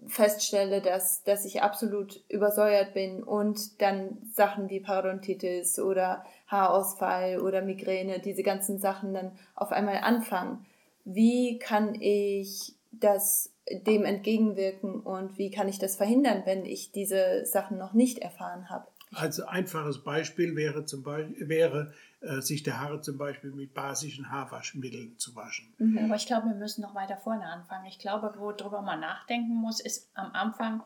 feststelle, 0.07 0.81
dass, 0.81 1.25
dass 1.25 1.45
ich 1.45 1.63
absolut 1.63 2.23
übersäuert 2.29 2.95
bin 2.95 3.25
und 3.25 3.83
dann 3.83 4.19
Sachen 4.33 4.71
wie 4.71 4.79
Parodontitis 4.79 5.81
oder 5.81 6.25
Haarausfall 6.47 7.41
oder 7.41 7.61
Migräne, 7.61 8.21
diese 8.21 8.45
ganzen 8.45 8.79
Sachen 8.79 9.15
dann 9.15 9.33
auf 9.57 9.73
einmal 9.73 9.99
anfangen. 9.99 10.65
Wie 11.05 11.59
kann 11.59 12.01
ich 12.01 12.77
das 12.93 13.51
dem 13.69 14.05
entgegenwirken 14.05 15.01
und 15.01 15.39
wie 15.39 15.51
kann 15.51 15.69
ich 15.69 15.81
das 15.81 15.97
verhindern, 15.97 16.43
wenn 16.45 16.65
ich 16.65 16.93
diese 16.93 17.45
Sachen 17.47 17.79
noch 17.79 17.95
nicht 17.95 18.19
erfahren 18.19 18.71
habe? 18.71 18.87
Also 19.15 19.45
einfaches 19.47 20.03
Beispiel 20.03 20.57
wäre, 20.57 20.85
zum 20.85 21.03
Beispiel, 21.03 21.49
wäre 21.49 21.93
äh, 22.21 22.41
sich 22.41 22.63
die 22.63 22.73
Haare 22.73 23.01
zum 23.01 23.19
Beispiel 23.19 23.51
mit 23.51 23.75
basischen 23.75 24.31
Haarwaschmitteln 24.31 25.19
zu 25.19 25.35
waschen. 25.35 25.73
Aber 26.05 26.15
ich 26.17 26.27
glaube, 26.27 26.49
wir 26.49 26.55
müssen 26.55 26.83
noch 26.83 26.95
weiter 26.95 27.17
vorne 27.17 27.45
anfangen. 27.47 27.87
Ich 27.87 27.99
glaube, 27.99 28.33
worüber 28.39 28.83
man 28.83 29.01
nachdenken 29.01 29.55
muss, 29.55 29.81
ist 29.81 30.11
am 30.15 30.33
Anfang 30.33 30.83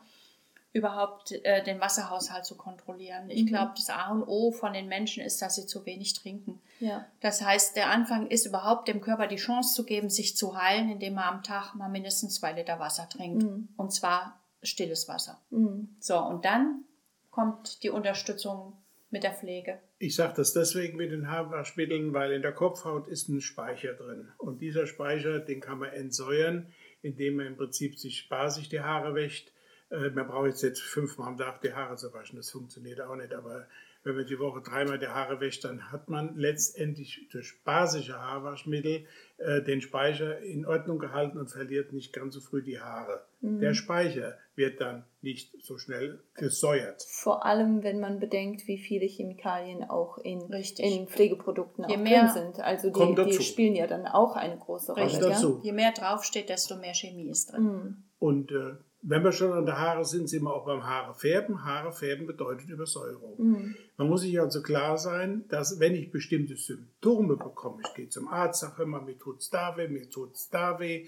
überhaupt 0.73 1.31
äh, 1.31 1.63
den 1.63 1.79
Wasserhaushalt 1.79 2.45
zu 2.45 2.55
kontrollieren. 2.55 3.29
Ich 3.29 3.43
Mhm. 3.43 3.47
glaube, 3.47 3.71
das 3.75 3.89
A 3.89 4.11
und 4.11 4.23
O 4.23 4.51
von 4.51 4.73
den 4.73 4.87
Menschen 4.87 5.23
ist, 5.23 5.41
dass 5.41 5.55
sie 5.55 5.65
zu 5.65 5.85
wenig 5.85 6.13
trinken. 6.13 6.59
Ja. 6.79 7.05
Das 7.21 7.41
heißt, 7.43 7.75
der 7.75 7.89
Anfang 7.89 8.27
ist 8.27 8.45
überhaupt 8.45 8.87
dem 8.87 9.01
Körper 9.01 9.27
die 9.27 9.37
Chance 9.37 9.73
zu 9.73 9.85
geben, 9.85 10.09
sich 10.09 10.35
zu 10.37 10.61
heilen, 10.61 10.89
indem 10.91 11.17
er 11.17 11.31
am 11.31 11.41
Tag 11.41 11.73
mal 11.73 11.89
mindestens 11.89 12.35
zwei 12.35 12.51
Liter 12.53 12.79
Wasser 12.79 13.07
trinkt. 13.09 13.43
Mhm. 13.43 13.69
Und 13.77 13.91
zwar 13.93 14.39
stilles 14.61 15.07
Wasser. 15.07 15.39
Mhm. 15.49 15.95
So, 15.99 16.19
und 16.19 16.45
dann 16.45 16.83
kommt 17.37 17.83
die 17.83 17.91
Unterstützung 17.91 18.73
mit 19.11 19.21
der 19.21 19.31
Pflege. 19.31 19.77
Ich 19.99 20.15
sage 20.15 20.33
das 20.37 20.53
deswegen 20.53 20.97
mit 20.97 21.11
den 21.11 21.29
Haarwaschmitteln, 21.29 22.11
weil 22.11 22.31
in 22.31 22.41
der 22.41 22.51
Kopfhaut 22.51 23.07
ist 23.07 23.29
ein 23.29 23.41
Speicher 23.41 23.93
drin. 23.93 24.27
Und 24.39 24.59
dieser 24.59 24.87
Speicher, 24.87 25.37
den 25.37 25.61
kann 25.61 25.77
man 25.77 25.91
entsäuern, 25.91 26.73
indem 27.03 27.35
man 27.35 27.45
im 27.45 27.55
Prinzip 27.55 27.99
sich 27.99 28.17
sparsig 28.17 28.69
die 28.69 28.79
Haare 28.79 29.13
wäscht. 29.13 29.53
Äh, 29.91 30.09
Man 30.09 30.25
braucht 30.25 30.47
jetzt 30.47 30.63
nicht 30.63 30.79
fünfmal 30.79 31.27
am 31.27 31.37
Tag 31.37 31.61
die 31.61 31.73
Haare 31.73 31.95
zu 31.95 32.11
waschen, 32.11 32.37
das 32.37 32.49
funktioniert 32.49 33.01
auch 33.01 33.15
nicht. 33.15 33.33
Aber 33.33 33.67
wenn 34.03 34.15
man 34.15 34.25
die 34.25 34.39
Woche 34.39 34.61
dreimal 34.61 34.97
die 34.97 35.07
Haare 35.07 35.39
wäscht, 35.39 35.63
dann 35.63 35.91
hat 35.91 36.09
man 36.09 36.35
letztendlich 36.37 37.27
durch 37.31 37.63
basische 37.63 38.19
Haarwaschmittel 38.19 39.05
äh, 39.37 39.61
den 39.61 39.81
Speicher 39.81 40.39
in 40.39 40.65
Ordnung 40.65 40.97
gehalten 40.97 41.37
und 41.37 41.51
verliert 41.51 41.93
nicht 41.93 42.13
ganz 42.13 42.33
so 42.33 42.41
früh 42.41 42.63
die 42.63 42.79
Haare. 42.79 43.27
Der 43.41 43.75
Speicher 43.75 44.39
wird 44.57 44.81
dann 44.81 45.05
nicht 45.21 45.53
so 45.63 45.77
schnell 45.77 46.23
gesäuert. 46.33 47.03
Vor 47.09 47.45
allem, 47.45 47.83
wenn 47.83 47.99
man 47.99 48.19
bedenkt, 48.19 48.67
wie 48.67 48.79
viele 48.79 49.05
Chemikalien 49.05 49.83
auch 49.83 50.17
in, 50.17 50.41
Richtig. 50.41 50.85
in 50.85 51.07
Pflegeprodukten 51.07 51.85
Je 51.87 51.95
auch 51.95 52.01
mehr- 52.01 52.31
drin 52.33 52.53
sind. 52.53 52.59
Also 52.59 52.87
die, 52.87 52.93
Kommt 52.93 53.19
die 53.19 53.33
spielen 53.43 53.75
ja 53.75 53.87
dann 53.87 54.07
auch 54.07 54.35
eine 54.35 54.57
große 54.57 54.93
Rolle. 54.93 55.07
Gell? 55.07 55.19
dazu. 55.19 55.59
Je 55.63 55.71
mehr 55.71 55.91
draufsteht, 55.91 56.49
desto 56.49 56.75
mehr 56.75 56.93
Chemie 56.93 57.29
ist 57.29 57.51
drin. 57.53 57.63
Mhm. 57.63 58.03
Und 58.19 58.51
äh, 58.51 58.77
wenn 59.03 59.23
wir 59.23 59.31
schon 59.31 59.53
an 59.53 59.65
der 59.67 59.77
Haare 59.77 60.03
sind, 60.03 60.27
sind 60.27 60.41
wir 60.43 60.53
auch 60.53 60.65
beim 60.65 60.83
Haare 60.83 61.13
färben. 61.13 61.63
Haare 61.63 61.93
färben 61.93 62.25
bedeutet 62.25 62.67
Übersäuerung. 62.67 63.35
Mhm. 63.37 63.75
Man 63.95 64.07
muss 64.09 64.21
sich 64.21 64.39
also 64.39 64.63
klar 64.63 64.97
sein, 64.97 65.45
dass 65.49 65.79
wenn 65.79 65.93
ich 65.93 66.11
bestimmte 66.11 66.55
Symptome 66.57 67.37
bekomme, 67.37 67.83
ich 67.87 67.93
gehe 67.93 68.09
zum 68.09 68.27
Arzt, 68.27 68.61
sage 68.61 68.83
immer, 68.83 69.01
mir 69.01 69.17
tut's 69.19 69.49
da 69.51 69.77
weh, 69.77 69.87
mir 69.87 70.09
tut's 70.09 70.49
da 70.49 70.79
weh, 70.79 71.05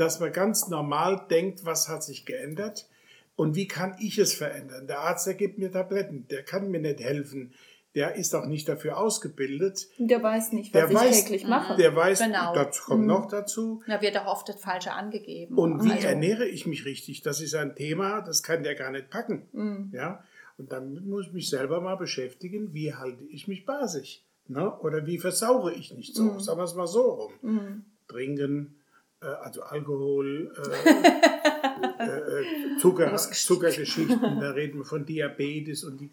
dass 0.00 0.18
man 0.18 0.32
ganz 0.32 0.68
normal 0.68 1.26
denkt, 1.30 1.64
was 1.66 1.88
hat 1.88 2.02
sich 2.02 2.24
geändert 2.24 2.88
und 3.36 3.54
wie 3.54 3.68
kann 3.68 3.96
ich 4.00 4.18
es 4.18 4.32
verändern. 4.32 4.86
Der 4.86 5.00
Arzt, 5.00 5.26
der 5.26 5.34
gibt 5.34 5.58
mir 5.58 5.70
Tabletten, 5.70 6.26
der 6.30 6.42
kann 6.42 6.70
mir 6.70 6.80
nicht 6.80 7.00
helfen. 7.00 7.52
Der 7.96 8.14
ist 8.14 8.34
auch 8.36 8.46
nicht 8.46 8.68
dafür 8.68 8.96
ausgebildet. 8.98 9.88
Der 9.98 10.22
weiß 10.22 10.52
nicht, 10.52 10.72
was 10.72 10.80
Der 10.80 10.90
ich 10.90 10.96
weiß, 10.96 11.22
täglich 11.24 11.44
mache. 11.46 11.76
der 11.76 11.94
weiß, 11.94 12.20
Genau. 12.20 12.54
das 12.54 12.80
kommt 12.82 13.04
noch 13.06 13.26
dazu, 13.26 13.82
Da 13.86 14.00
wird 14.00 14.16
auch 14.16 14.26
oft 14.26 14.48
das 14.48 14.60
Falsche 14.60 14.92
angegeben. 14.92 15.58
und 15.58 15.84
wie 15.84 15.90
Also, 15.92 16.06
ernähre 16.06 16.46
ich 16.46 16.66
mich 16.66 16.84
richtig? 16.84 17.22
Das 17.22 17.40
ist 17.40 17.54
ein 17.54 17.74
Thema, 17.74 18.22
das 18.22 18.42
kann 18.42 18.62
der 18.62 18.76
gar 18.76 18.90
nicht 18.92 19.10
packen. 19.10 19.48
Mhm. 19.52 19.90
Ja? 19.92 20.22
Und 20.56 20.70
damit 20.72 21.04
muss 21.04 21.26
ich 21.26 21.32
mich 21.32 21.50
selber 21.50 21.80
mal 21.80 21.96
beschäftigen, 21.96 22.72
wie 22.72 22.94
halte 22.94 23.24
ich 23.24 23.48
mich 23.48 23.66
basisch? 23.66 24.22
Ne? 24.48 24.72
Oder 24.80 25.04
wie 25.06 25.18
versaure 25.18 25.72
ich 25.74 25.92
nicht 25.92 26.14
so? 26.14 26.38
Sagen 26.38 26.58
wir 26.60 26.64
es 26.64 26.74
mal 26.74 26.86
so 26.86 27.02
rum. 27.02 27.32
Mhm. 27.42 27.84
Trinken, 28.08 28.76
äh, 29.22 29.26
also 29.26 29.62
Alkohol, 29.62 30.52
äh, 31.98 32.04
äh, 32.04 32.76
Zucker, 32.78 33.16
Zuckergeschichten, 33.16 34.40
da 34.40 34.50
reden 34.52 34.78
wir 34.78 34.84
von 34.84 35.04
Diabetes 35.04 35.84
und 35.84 35.98
die, 36.00 36.10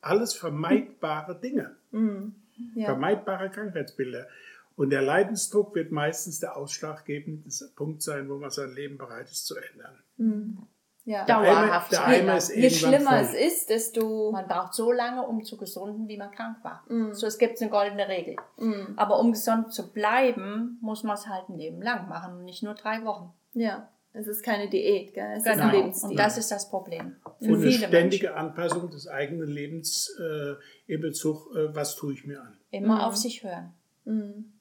alles 0.00 0.34
vermeidbare 0.34 1.38
Dinge, 1.40 1.76
Mhm. 1.90 2.34
Ja. 2.76 2.86
vermeidbare 2.86 3.50
Krankheitsbilder. 3.50 4.28
Und 4.76 4.90
der 4.90 5.02
Leidensdruck 5.02 5.74
wird 5.74 5.90
meistens 5.92 6.40
der 6.40 6.56
ausschlaggebende 6.56 7.48
Punkt 7.76 8.02
sein, 8.02 8.28
wo 8.28 8.38
man 8.38 8.50
sein 8.50 8.72
Leben 8.74 8.96
bereit 8.98 9.30
ist 9.30 9.46
zu 9.46 9.56
ändern. 9.56 9.98
Mhm. 10.16 10.58
Ja. 11.04 11.24
Dauer. 11.26 11.44
Dauerhaft 11.44 11.92
Der 11.92 12.04
Eimer, 12.04 12.12
der 12.14 12.22
Eimer 12.22 12.36
ist 12.38 12.54
Je 12.56 12.70
schlimmer 12.70 13.10
voll. 13.10 13.18
es 13.18 13.34
ist, 13.34 13.68
desto. 13.70 14.30
Man 14.32 14.46
braucht 14.48 14.74
so 14.74 14.90
lange, 14.92 15.22
um 15.26 15.44
zu 15.44 15.56
gesunden, 15.56 16.08
wie 16.08 16.16
man 16.16 16.30
krank 16.30 16.58
war. 16.62 16.84
Mhm. 16.88 17.12
So, 17.14 17.26
es 17.26 17.38
gibt 17.38 17.60
eine 17.60 17.70
goldene 17.70 18.08
Regel. 18.08 18.36
Mhm. 18.58 18.94
Aber 18.96 19.18
um 19.20 19.32
gesund 19.32 19.72
zu 19.72 19.92
bleiben, 19.92 20.78
muss 20.80 21.02
man 21.02 21.14
es 21.16 21.26
halt 21.26 21.48
ein 21.48 21.56
Leben 21.58 21.82
lang 21.82 22.08
machen 22.08 22.38
und 22.38 22.44
nicht 22.44 22.62
nur 22.62 22.74
drei 22.74 23.04
Wochen. 23.04 23.32
Ja, 23.52 23.88
es 24.12 24.26
ist 24.28 24.42
keine 24.44 24.68
Diät, 24.70 25.12
gell? 25.14 25.32
es 25.36 25.44
ist 25.44 25.52
Genau. 25.52 25.64
ein 25.66 25.70
Lebensstil. 25.72 26.10
Und 26.10 26.16
das 26.18 26.38
ist 26.38 26.50
das 26.50 26.68
Problem. 26.70 27.16
Für 27.40 27.52
Und 27.52 27.62
eine 27.62 27.72
ständige 27.72 28.26
Menschen. 28.28 28.28
Anpassung 28.28 28.90
des 28.90 29.06
eigenen 29.08 29.48
Lebens 29.48 30.08
äh, 30.20 30.54
in 30.92 31.00
Bezug, 31.00 31.54
äh, 31.56 31.74
was 31.74 31.96
tue 31.96 32.14
ich 32.14 32.24
mir 32.24 32.40
an. 32.40 32.56
Immer 32.70 32.94
Mhm. 32.96 33.00
auf 33.02 33.16
sich 33.16 33.42
hören. 33.44 33.72
Mhm. 34.04 34.52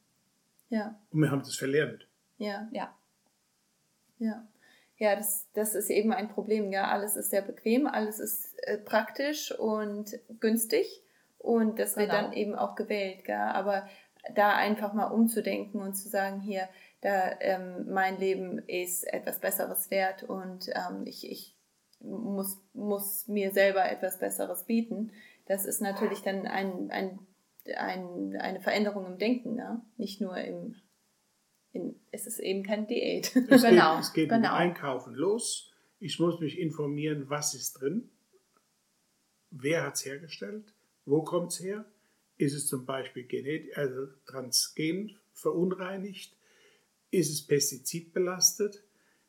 Ja, 0.69 0.95
Und 1.11 1.21
wir 1.21 1.29
haben 1.31 1.39
das 1.41 1.55
verlernt. 1.55 2.07
ja, 2.37 2.67
Ja. 2.71 2.93
ja. 4.19 4.43
Ja, 5.03 5.17
das, 5.17 5.49
das 5.51 5.75
ist 5.75 5.89
eben 5.89 6.13
ein 6.13 6.29
Problem. 6.29 6.71
Ja, 6.71 6.87
alles 6.87 7.17
ist 7.17 7.29
sehr 7.29 7.41
bequem, 7.41 7.87
alles 7.87 8.19
ist 8.19 8.57
äh, 8.59 8.77
praktisch 8.77 9.51
und 9.51 10.17
günstig 10.39 11.03
und 11.39 11.77
das 11.77 11.97
wird 11.97 12.09
Genau. 12.09 12.21
dann 12.21 12.31
eben 12.31 12.55
auch 12.55 12.75
gewählt. 12.75 13.25
Gell? 13.25 13.35
Aber 13.35 13.85
da 14.33 14.55
einfach 14.55 14.93
mal 14.93 15.07
umzudenken 15.07 15.81
und 15.81 15.95
zu 15.95 16.07
sagen, 16.07 16.39
hier, 16.39 16.69
da 17.01 17.33
ähm, 17.41 17.91
mein 17.91 18.17
Leben 18.17 18.59
ist 18.59 19.03
etwas 19.03 19.41
Besseres 19.41 19.91
wert 19.91 20.23
und 20.23 20.69
ähm, 20.69 21.05
ich, 21.05 21.29
ich 21.29 21.53
muss, 21.99 22.61
muss 22.73 23.27
mir 23.27 23.51
selber 23.51 23.91
etwas 23.91 24.19
Besseres 24.19 24.63
bieten. 24.63 25.11
Das 25.47 25.65
ist 25.65 25.81
natürlich 25.81 26.21
dann 26.21 26.47
ein, 26.47 26.89
ein, 26.91 27.19
ein, 27.75 28.37
eine 28.39 28.61
Veränderung 28.61 29.05
im 29.05 29.17
Denken, 29.17 29.55
ne? 29.55 29.81
nicht 29.97 30.21
nur 30.21 30.37
im, 30.37 30.75
in, 31.73 31.99
es 32.11 32.27
ist 32.27 32.39
eben 32.39 32.63
keine 32.63 32.87
Diät. 32.87 33.35
Es 33.49 33.61
Genau, 33.63 33.95
geht, 33.95 34.03
es 34.03 34.13
geht 34.13 34.29
genau. 34.29 34.41
mit 34.41 34.51
Einkaufen 34.51 35.15
los. 35.15 35.71
Ich 35.99 36.19
muss 36.19 36.39
mich 36.39 36.59
informieren, 36.59 37.29
was 37.29 37.53
ist 37.53 37.81
drin, 37.81 38.09
wer 39.49 39.83
hat 39.83 39.95
es 39.95 40.05
hergestellt, 40.05 40.73
wo 41.05 41.23
kommt 41.23 41.51
es 41.51 41.61
her, 41.61 41.85
ist 42.37 42.53
es 42.53 42.67
zum 42.67 42.85
Beispiel 42.85 43.23
Genet 43.23 43.77
also 43.77 44.07
transgen 44.25 45.17
verunreinigt, 45.33 46.35
ist 47.11 47.31
es 47.31 47.45
pestizidbelastet. 47.45 48.83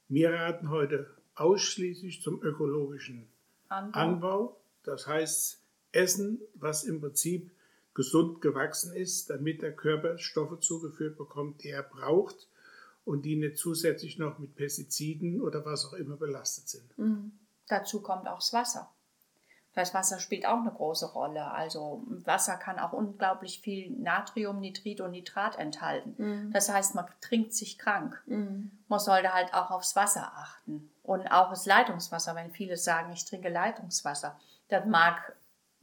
Wir 0.08 0.32
raten 0.32 0.70
heute 0.70 1.10
ausschließlich 1.34 2.22
zum 2.22 2.42
ökologischen 2.42 3.28
Anbau. 3.68 3.98
Anbau. 3.98 4.60
Das 4.82 5.06
heißt, 5.06 5.62
Essen, 5.92 6.40
was 6.54 6.84
im 6.84 7.00
Prinzip 7.00 7.50
gesund 7.94 8.40
gewachsen 8.40 8.92
ist, 8.92 9.30
damit 9.30 9.62
der 9.62 9.74
Körper 9.74 10.18
Stoffe 10.18 10.58
zugeführt 10.60 11.16
bekommt, 11.16 11.62
die 11.62 11.70
er 11.70 11.82
braucht 11.82 12.48
und 13.04 13.22
die 13.22 13.36
nicht 13.36 13.56
zusätzlich 13.56 14.18
noch 14.18 14.38
mit 14.38 14.56
Pestiziden 14.56 15.40
oder 15.40 15.64
was 15.64 15.86
auch 15.86 15.94
immer 15.94 16.16
belastet 16.16 16.68
sind. 16.68 16.98
Mhm. 16.98 17.32
Dazu 17.68 18.02
kommt 18.02 18.26
auch 18.26 18.38
das 18.40 18.52
Wasser. 18.52 18.90
Das 19.74 19.92
Wasser 19.92 20.20
spielt 20.20 20.46
auch 20.46 20.60
eine 20.60 20.70
große 20.70 21.06
Rolle. 21.06 21.50
Also 21.50 22.04
Wasser 22.06 22.56
kann 22.56 22.78
auch 22.78 22.92
unglaublich 22.92 23.60
viel 23.60 23.90
Natrium, 23.90 24.60
Nitrit 24.60 25.00
und 25.00 25.10
Nitrat 25.10 25.58
enthalten. 25.58 26.14
Mhm. 26.16 26.52
Das 26.52 26.68
heißt, 26.68 26.94
man 26.94 27.06
trinkt 27.20 27.52
sich 27.54 27.76
krank. 27.76 28.22
Mhm. 28.26 28.70
Man 28.86 29.00
sollte 29.00 29.34
halt 29.34 29.52
auch 29.52 29.72
aufs 29.72 29.96
Wasser 29.96 30.32
achten. 30.36 30.90
Und 31.02 31.26
auch 31.26 31.50
das 31.50 31.66
Leitungswasser, 31.66 32.36
wenn 32.36 32.52
viele 32.52 32.76
sagen, 32.76 33.12
ich 33.12 33.24
trinke 33.24 33.48
Leitungswasser. 33.48 34.38
Das 34.68 34.86
mag 34.86 35.34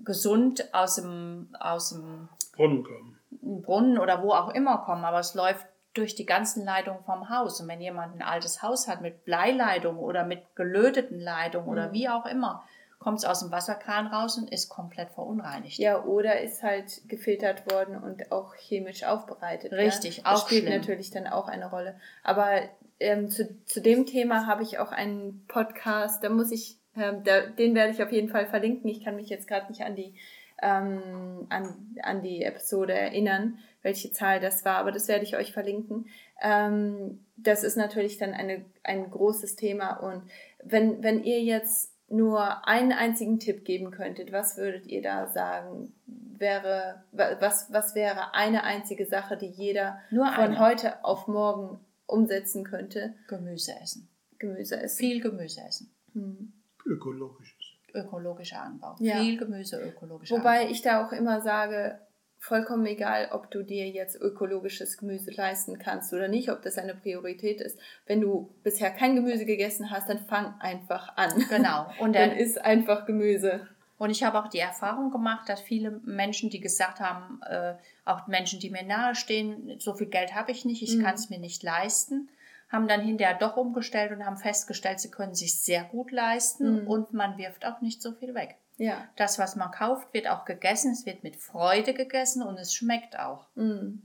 gesund 0.03 0.73
aus 0.73 0.95
dem, 0.95 1.49
aus 1.59 1.89
dem 1.89 2.29
Brunnen 2.55 2.83
kommen. 2.83 3.17
Brunnen 3.63 3.97
oder 3.97 4.21
wo 4.23 4.31
auch 4.31 4.53
immer 4.53 4.79
kommen, 4.79 5.05
aber 5.05 5.19
es 5.19 5.33
läuft 5.33 5.65
durch 5.93 6.15
die 6.15 6.25
ganzen 6.25 6.63
Leitungen 6.63 7.03
vom 7.03 7.29
Haus. 7.29 7.59
Und 7.59 7.67
wenn 7.67 7.81
jemand 7.81 8.15
ein 8.15 8.21
altes 8.21 8.61
Haus 8.61 8.87
hat 8.87 9.01
mit 9.01 9.25
Bleileitung 9.25 9.97
oder 9.97 10.25
mit 10.25 10.55
gelöteten 10.55 11.19
Leitungen 11.19 11.65
mhm. 11.65 11.71
oder 11.71 11.91
wie 11.91 12.07
auch 12.07 12.25
immer, 12.25 12.63
kommt 13.01 13.17
es 13.17 13.25
aus 13.25 13.39
dem 13.39 13.51
Wasserkran 13.51 14.07
raus 14.07 14.37
und 14.37 14.51
ist 14.51 14.69
komplett 14.69 15.09
verunreinigt. 15.09 15.79
Ja, 15.79 16.03
oder 16.03 16.39
ist 16.39 16.61
halt 16.61 17.01
gefiltert 17.09 17.69
worden 17.71 17.97
und 17.97 18.31
auch 18.31 18.53
chemisch 18.55 19.03
aufbereitet. 19.03 19.73
Richtig, 19.73 20.17
ja? 20.17 20.23
das 20.23 20.41
auch 20.41 20.47
spielt 20.47 20.65
schlimm. 20.65 20.79
natürlich 20.79 21.09
dann 21.09 21.27
auch 21.27 21.47
eine 21.47 21.69
Rolle. 21.69 21.95
Aber 22.23 22.61
ähm, 22.99 23.29
zu, 23.29 23.49
zu 23.65 23.81
dem 23.81 24.05
Thema 24.05 24.45
habe 24.45 24.61
ich 24.61 24.77
auch 24.77 24.91
einen 24.91 25.45
Podcast, 25.47 26.23
da 26.23 26.29
muss 26.29 26.51
ich, 26.51 26.77
ähm, 26.97 27.23
da, 27.23 27.41
den 27.41 27.75
werde 27.75 27.93
ich 27.93 28.03
auf 28.03 28.11
jeden 28.11 28.29
Fall 28.29 28.45
verlinken. 28.45 28.89
Ich 28.89 29.03
kann 29.03 29.15
mich 29.15 29.29
jetzt 29.29 29.47
gerade 29.47 29.67
nicht 29.71 29.81
an 29.81 29.95
die 29.95 30.13
ähm, 30.61 31.47
an, 31.49 31.95
an 32.03 32.21
die 32.21 32.43
Episode 32.43 32.93
erinnern, 32.93 33.57
welche 33.81 34.11
Zahl 34.11 34.39
das 34.39 34.63
war, 34.63 34.77
aber 34.77 34.91
das 34.91 35.07
werde 35.07 35.23
ich 35.23 35.35
euch 35.35 35.53
verlinken. 35.53 36.05
Ähm, 36.41 37.25
das 37.35 37.63
ist 37.63 37.77
natürlich 37.77 38.17
dann 38.17 38.33
eine, 38.33 38.63
ein 38.83 39.09
großes 39.09 39.55
Thema 39.55 39.93
und 39.93 40.23
wenn, 40.63 41.03
wenn 41.03 41.23
ihr 41.23 41.41
jetzt 41.41 41.91
nur 42.09 42.67
einen 42.67 42.91
einzigen 42.91 43.39
Tipp 43.39 43.65
geben 43.65 43.89
könntet, 43.91 44.31
was 44.31 44.57
würdet 44.57 44.85
ihr 44.87 45.01
da 45.01 45.27
sagen? 45.27 45.93
Wäre, 46.05 47.03
was, 47.11 47.71
was 47.71 47.95
wäre 47.95 48.33
eine 48.33 48.63
einzige 48.63 49.05
Sache, 49.05 49.37
die 49.37 49.47
jeder 49.47 49.99
nur 50.09 50.25
von 50.25 50.43
eine. 50.43 50.59
heute 50.59 51.03
auf 51.05 51.27
morgen 51.27 51.79
umsetzen 52.07 52.63
könnte? 52.63 53.13
Gemüse 53.27 53.73
essen. 53.81 54.09
Gemüse 54.39 54.81
essen. 54.81 54.97
Viel 54.97 55.21
Gemüse 55.21 55.61
essen. 55.61 55.91
Hm. 56.13 56.51
Ökologisches. 56.85 57.73
Ökologischer 57.93 58.61
Anbau. 58.61 58.95
Ja. 58.99 59.19
Viel 59.19 59.37
Gemüse, 59.37 59.81
ökologischer 59.81 60.37
Wobei 60.37 60.61
Anbau. 60.61 60.71
ich 60.71 60.81
da 60.81 61.05
auch 61.05 61.11
immer 61.11 61.41
sage, 61.41 61.99
vollkommen 62.41 62.85
egal, 62.87 63.29
ob 63.31 63.51
du 63.51 63.63
dir 63.63 63.87
jetzt 63.89 64.19
ökologisches 64.19 64.97
Gemüse 64.97 65.31
leisten 65.31 65.77
kannst 65.77 66.11
oder 66.11 66.27
nicht, 66.27 66.49
ob 66.49 66.63
das 66.63 66.77
eine 66.77 66.95
Priorität 66.95 67.61
ist. 67.61 67.79
Wenn 68.07 68.19
du 68.19 68.49
bisher 68.63 68.89
kein 68.89 69.15
Gemüse 69.15 69.45
gegessen 69.45 69.91
hast, 69.91 70.09
dann 70.09 70.25
fang 70.25 70.55
einfach 70.59 71.15
an. 71.17 71.45
Genau. 71.49 71.85
Und 71.99 72.15
dann, 72.15 72.31
dann 72.31 72.37
isst 72.37 72.59
einfach 72.59 73.05
Gemüse. 73.05 73.67
Und 73.99 74.09
ich 74.09 74.23
habe 74.23 74.39
auch 74.39 74.47
die 74.47 74.57
Erfahrung 74.57 75.11
gemacht, 75.11 75.47
dass 75.47 75.61
viele 75.61 75.91
Menschen, 76.03 76.49
die 76.49 76.59
gesagt 76.59 76.99
haben, 76.99 77.39
äh, 77.47 77.75
auch 78.03 78.25
Menschen, 78.25 78.59
die 78.59 78.71
mir 78.71 78.83
nahestehen, 78.83 79.79
so 79.79 79.93
viel 79.93 80.07
Geld 80.07 80.33
habe 80.33 80.51
ich 80.51 80.65
nicht, 80.65 80.81
ich 80.81 80.97
mhm. 80.97 81.03
kann 81.03 81.13
es 81.13 81.29
mir 81.29 81.37
nicht 81.37 81.61
leisten, 81.61 82.27
haben 82.71 82.87
dann 82.87 83.01
hinterher 83.01 83.37
doch 83.37 83.57
umgestellt 83.57 84.11
und 84.11 84.25
haben 84.25 84.37
festgestellt, 84.37 84.99
sie 84.99 85.11
können 85.11 85.35
sich 85.35 85.61
sehr 85.61 85.83
gut 85.83 86.11
leisten 86.11 86.81
mhm. 86.81 86.87
und 86.87 87.13
man 87.13 87.37
wirft 87.37 87.65
auch 87.65 87.81
nicht 87.81 88.01
so 88.01 88.13
viel 88.13 88.33
weg. 88.33 88.55
Ja. 88.77 89.07
Das, 89.17 89.37
was 89.37 89.55
man 89.55 89.71
kauft, 89.71 90.13
wird 90.13 90.27
auch 90.27 90.45
gegessen. 90.45 90.93
Es 90.93 91.05
wird 91.05 91.23
mit 91.23 91.35
Freude 91.35 91.93
gegessen 91.93 92.41
und 92.41 92.57
es 92.57 92.73
schmeckt 92.73 93.19
auch. 93.19 93.45
Mm. 93.53 93.99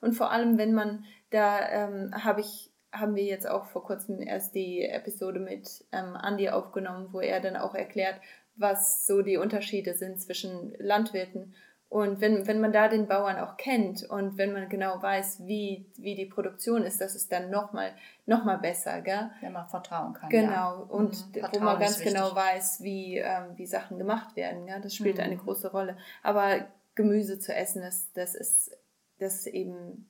Und 0.00 0.12
vor 0.12 0.30
allem, 0.30 0.58
wenn 0.58 0.74
man, 0.74 1.06
da 1.30 1.66
ähm, 1.70 2.12
habe 2.12 2.42
ich, 2.42 2.70
haben 2.92 3.14
wir 3.14 3.24
jetzt 3.24 3.48
auch 3.48 3.64
vor 3.64 3.82
kurzem 3.82 4.20
erst 4.20 4.54
die 4.54 4.82
Episode 4.82 5.40
mit 5.40 5.86
ähm, 5.92 6.18
Andy 6.22 6.50
aufgenommen, 6.50 7.08
wo 7.12 7.20
er 7.20 7.40
dann 7.40 7.56
auch 7.56 7.74
erklärt, 7.74 8.20
was 8.56 9.06
so 9.06 9.22
die 9.22 9.38
Unterschiede 9.38 9.94
sind 9.94 10.20
zwischen 10.20 10.74
Landwirten 10.78 11.54
und 11.94 12.20
wenn, 12.20 12.44
wenn 12.48 12.60
man 12.60 12.72
da 12.72 12.88
den 12.88 13.06
Bauern 13.06 13.36
auch 13.36 13.56
kennt 13.56 14.02
und 14.10 14.36
wenn 14.36 14.52
man 14.52 14.68
genau 14.68 15.00
weiß, 15.00 15.46
wie, 15.46 15.86
wie 15.96 16.16
die 16.16 16.26
Produktion 16.26 16.82
ist, 16.82 17.00
das 17.00 17.14
ist 17.14 17.30
dann 17.30 17.50
nochmal 17.50 17.92
noch 18.26 18.44
mal 18.44 18.56
besser, 18.56 19.00
gell? 19.00 19.30
Wenn 19.40 19.52
man 19.52 19.68
vertrauen 19.68 20.12
kann. 20.12 20.28
Genau. 20.28 20.50
Ja. 20.50 20.72
Und 20.72 21.12
mhm. 21.36 21.42
wo 21.52 21.60
man 21.60 21.78
ganz 21.78 22.00
genau 22.00 22.34
weiß, 22.34 22.82
wie, 22.82 23.18
ähm, 23.18 23.52
wie 23.54 23.66
Sachen 23.66 23.96
gemacht 23.96 24.34
werden, 24.34 24.66
gell? 24.66 24.80
Das 24.80 24.92
spielt 24.96 25.18
mhm. 25.18 25.22
eine 25.22 25.36
große 25.36 25.70
Rolle. 25.70 25.96
Aber 26.24 26.66
Gemüse 26.96 27.38
zu 27.38 27.54
essen, 27.54 27.82
das, 27.82 28.12
das 28.12 28.34
ist, 28.34 28.76
das 29.20 29.36
ist 29.36 29.46
eben, 29.46 30.08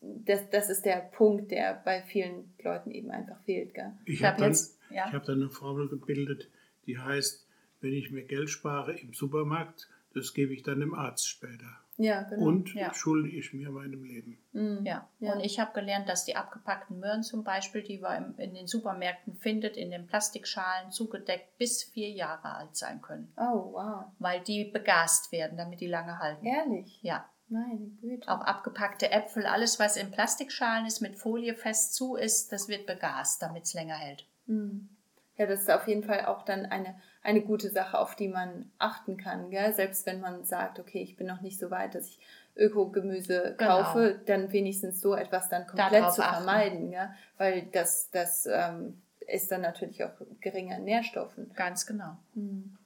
das, 0.00 0.48
das 0.50 0.70
ist 0.70 0.84
der 0.84 0.98
Punkt, 0.98 1.50
der 1.50 1.82
bei 1.84 2.02
vielen 2.02 2.54
Leuten 2.62 2.92
eben 2.92 3.10
einfach 3.10 3.40
fehlt, 3.40 3.74
gell? 3.74 3.94
Ich 4.04 4.22
habe 4.22 4.38
dann, 4.38 4.56
ja. 4.90 5.12
hab 5.12 5.24
dann 5.24 5.40
eine 5.40 5.50
Formel 5.50 5.88
gebildet, 5.88 6.48
die 6.86 6.98
heißt, 6.98 7.48
wenn 7.80 7.94
ich 7.94 8.12
mir 8.12 8.22
Geld 8.22 8.48
spare 8.48 8.96
im 8.96 9.12
Supermarkt, 9.12 9.88
das 10.14 10.34
gebe 10.34 10.52
ich 10.52 10.62
dann 10.62 10.80
dem 10.80 10.94
Arzt 10.94 11.28
später. 11.28 11.78
Ja, 11.96 12.22
genau. 12.22 12.46
Und 12.46 12.74
ja. 12.74 12.94
schulde 12.94 13.28
ich 13.28 13.52
mir 13.52 13.70
meinem 13.70 14.04
Leben. 14.04 14.38
Mhm. 14.52 14.86
Ja. 14.86 15.08
ja. 15.18 15.32
und 15.32 15.40
ich 15.40 15.58
habe 15.58 15.72
gelernt, 15.72 16.08
dass 16.08 16.24
die 16.24 16.36
abgepackten 16.36 17.00
Möhren 17.00 17.24
zum 17.24 17.42
Beispiel, 17.42 17.82
die 17.82 17.98
man 17.98 18.36
in 18.38 18.54
den 18.54 18.68
Supermärkten 18.68 19.34
findet, 19.34 19.76
in 19.76 19.90
den 19.90 20.06
Plastikschalen 20.06 20.92
zugedeckt 20.92 21.58
bis 21.58 21.82
vier 21.82 22.10
Jahre 22.10 22.54
alt 22.54 22.76
sein 22.76 23.02
können. 23.02 23.32
Oh, 23.36 23.72
wow. 23.72 24.04
Weil 24.20 24.40
die 24.40 24.64
begast 24.64 25.32
werden, 25.32 25.58
damit 25.58 25.80
die 25.80 25.88
lange 25.88 26.20
halten. 26.20 26.46
Ehrlich? 26.46 27.02
Ja. 27.02 27.28
Meine 27.48 27.88
Güte. 28.00 28.28
Auch 28.28 28.42
abgepackte 28.42 29.10
Äpfel, 29.10 29.46
alles 29.46 29.80
was 29.80 29.96
in 29.96 30.10
Plastikschalen 30.10 30.86
ist, 30.86 31.00
mit 31.00 31.16
Folie 31.16 31.54
fest 31.54 31.94
zu 31.94 32.14
ist, 32.14 32.52
das 32.52 32.68
wird 32.68 32.86
begast, 32.86 33.42
damit 33.42 33.64
es 33.64 33.74
länger 33.74 33.96
hält. 33.96 34.26
Mhm 34.46 34.90
ja, 35.38 35.46
das 35.46 35.60
ist 35.60 35.70
auf 35.70 35.86
jeden 35.86 36.02
Fall 36.02 36.26
auch 36.26 36.44
dann 36.44 36.66
eine, 36.66 37.00
eine 37.22 37.42
gute 37.42 37.70
Sache, 37.70 37.98
auf 37.98 38.14
die 38.14 38.28
man 38.28 38.70
achten 38.78 39.16
kann. 39.16 39.50
Gell? 39.50 39.74
Selbst 39.74 40.06
wenn 40.06 40.20
man 40.20 40.44
sagt, 40.44 40.78
okay, 40.78 41.02
ich 41.02 41.16
bin 41.16 41.26
noch 41.26 41.40
nicht 41.40 41.58
so 41.58 41.70
weit, 41.70 41.94
dass 41.94 42.06
ich 42.06 42.20
Ökogemüse 42.56 43.54
genau. 43.58 43.82
kaufe, 43.82 44.20
dann 44.26 44.52
wenigstens 44.52 45.00
so 45.00 45.14
etwas 45.14 45.48
dann 45.48 45.66
komplett 45.66 45.92
Darauf 45.92 46.14
zu 46.14 46.22
vermeiden. 46.22 46.90
Gell? 46.90 47.10
Weil 47.36 47.62
das, 47.72 48.10
das 48.10 48.46
ähm, 48.46 49.00
ist 49.26 49.50
dann 49.50 49.60
natürlich 49.60 50.04
auch 50.04 50.12
geringer 50.40 50.78
Nährstoffen. 50.78 51.52
Ganz 51.54 51.86
genau. 51.86 52.16
Hm. 52.34 52.76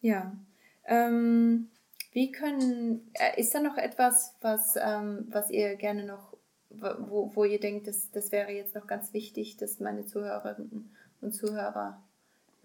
Ja. 0.00 0.32
Ähm, 0.84 1.68
wie 2.12 2.32
können, 2.32 3.10
äh, 3.14 3.40
ist 3.40 3.54
da 3.54 3.60
noch 3.60 3.76
etwas, 3.76 4.36
was, 4.40 4.76
ähm, 4.76 5.26
was 5.30 5.50
ihr 5.50 5.76
gerne 5.76 6.04
noch, 6.04 6.36
wo, 6.70 7.34
wo 7.34 7.44
ihr 7.44 7.60
denkt, 7.60 7.88
das, 7.88 8.10
das 8.10 8.32
wäre 8.32 8.52
jetzt 8.52 8.74
noch 8.74 8.86
ganz 8.86 9.12
wichtig, 9.12 9.56
dass 9.56 9.80
meine 9.80 10.06
Zuhörerinnen 10.06 10.94
und 11.20 11.32
Zuhörer 11.32 12.02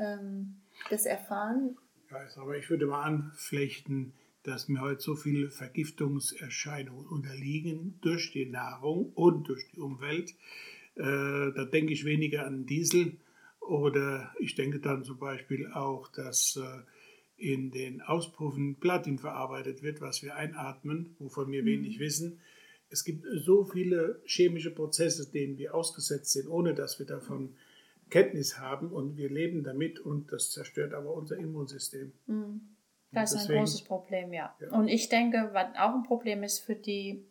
ähm, 0.02 0.56
das 0.90 1.06
erfahren. 1.06 1.78
Ja, 2.10 2.18
aber 2.42 2.58
ich 2.58 2.70
würde 2.70 2.88
mal 2.88 3.04
anflechten, 3.04 4.14
dass 4.44 4.68
mir 4.68 4.82
heute 4.82 5.02
so 5.02 5.16
viele 5.16 5.50
Vergiftungserscheinungen 5.50 7.06
unterliegen 7.06 8.00
durch 8.02 8.32
die 8.32 8.48
Nahrung 8.48 9.12
und 9.14 9.48
durch 9.48 9.70
die 9.72 9.80
Umwelt. 9.80 10.32
Äh, 10.96 11.54
da 11.56 11.66
denke 11.72 11.94
ich 11.94 12.06
weniger 12.06 12.46
an 12.46 12.66
Diesel 12.66 13.18
oder 13.60 14.34
ich 14.40 14.56
denke 14.56 14.80
dann 14.80 15.04
zum 15.04 15.20
Beispiel 15.20 15.72
auch, 15.72 16.08
dass 16.10 16.58
äh, 16.58 16.82
in 17.38 17.72
den 17.72 18.02
Auspuffen 18.02 18.76
Platin 18.80 19.18
verarbeitet 19.18 19.82
wird, 19.82 20.02
was 20.02 20.22
wir 20.22 20.36
einatmen, 20.36 21.16
wovon 21.20 21.52
wir 21.52 21.62
mhm. 21.62 21.68
wenig 21.68 22.00
wissen. 22.00 22.40
Es 22.90 23.06
gibt 23.06 23.26
so 23.46 23.64
viele 23.64 24.22
chemische 24.26 24.72
Prozesse, 24.72 25.32
denen 25.32 25.58
wir 25.58 25.74
ausgesetzt 25.74 26.34
sind, 26.34 26.50
ohne 26.50 26.74
dass 26.74 27.00
wir 27.00 27.06
davon 27.06 27.56
Kenntnis 28.12 28.60
haben 28.60 28.91
und 28.91 29.17
wir 29.17 29.30
leben 29.30 29.63
damit 29.63 30.00
und 30.00 30.32
das 30.32 30.52
zerstört 30.52 30.93
aber 30.93 31.13
unser 31.13 31.38
Immunsystem. 31.38 32.12
Mhm. 32.28 32.62
Das 33.13 33.34
ist 33.34 33.50
ein 33.50 33.58
großes 33.58 33.82
Problem, 33.82 34.32
ja. 34.32 34.56
ja. 34.60 34.69
Und 34.69 34.88
ich 34.88 35.10
denke, 35.10 35.50
was 35.52 35.76
auch 35.78 35.93
ein 35.95 36.04
Problem 36.04 36.43
ist 36.43 36.60
für 36.60 36.76
die, 36.76 37.26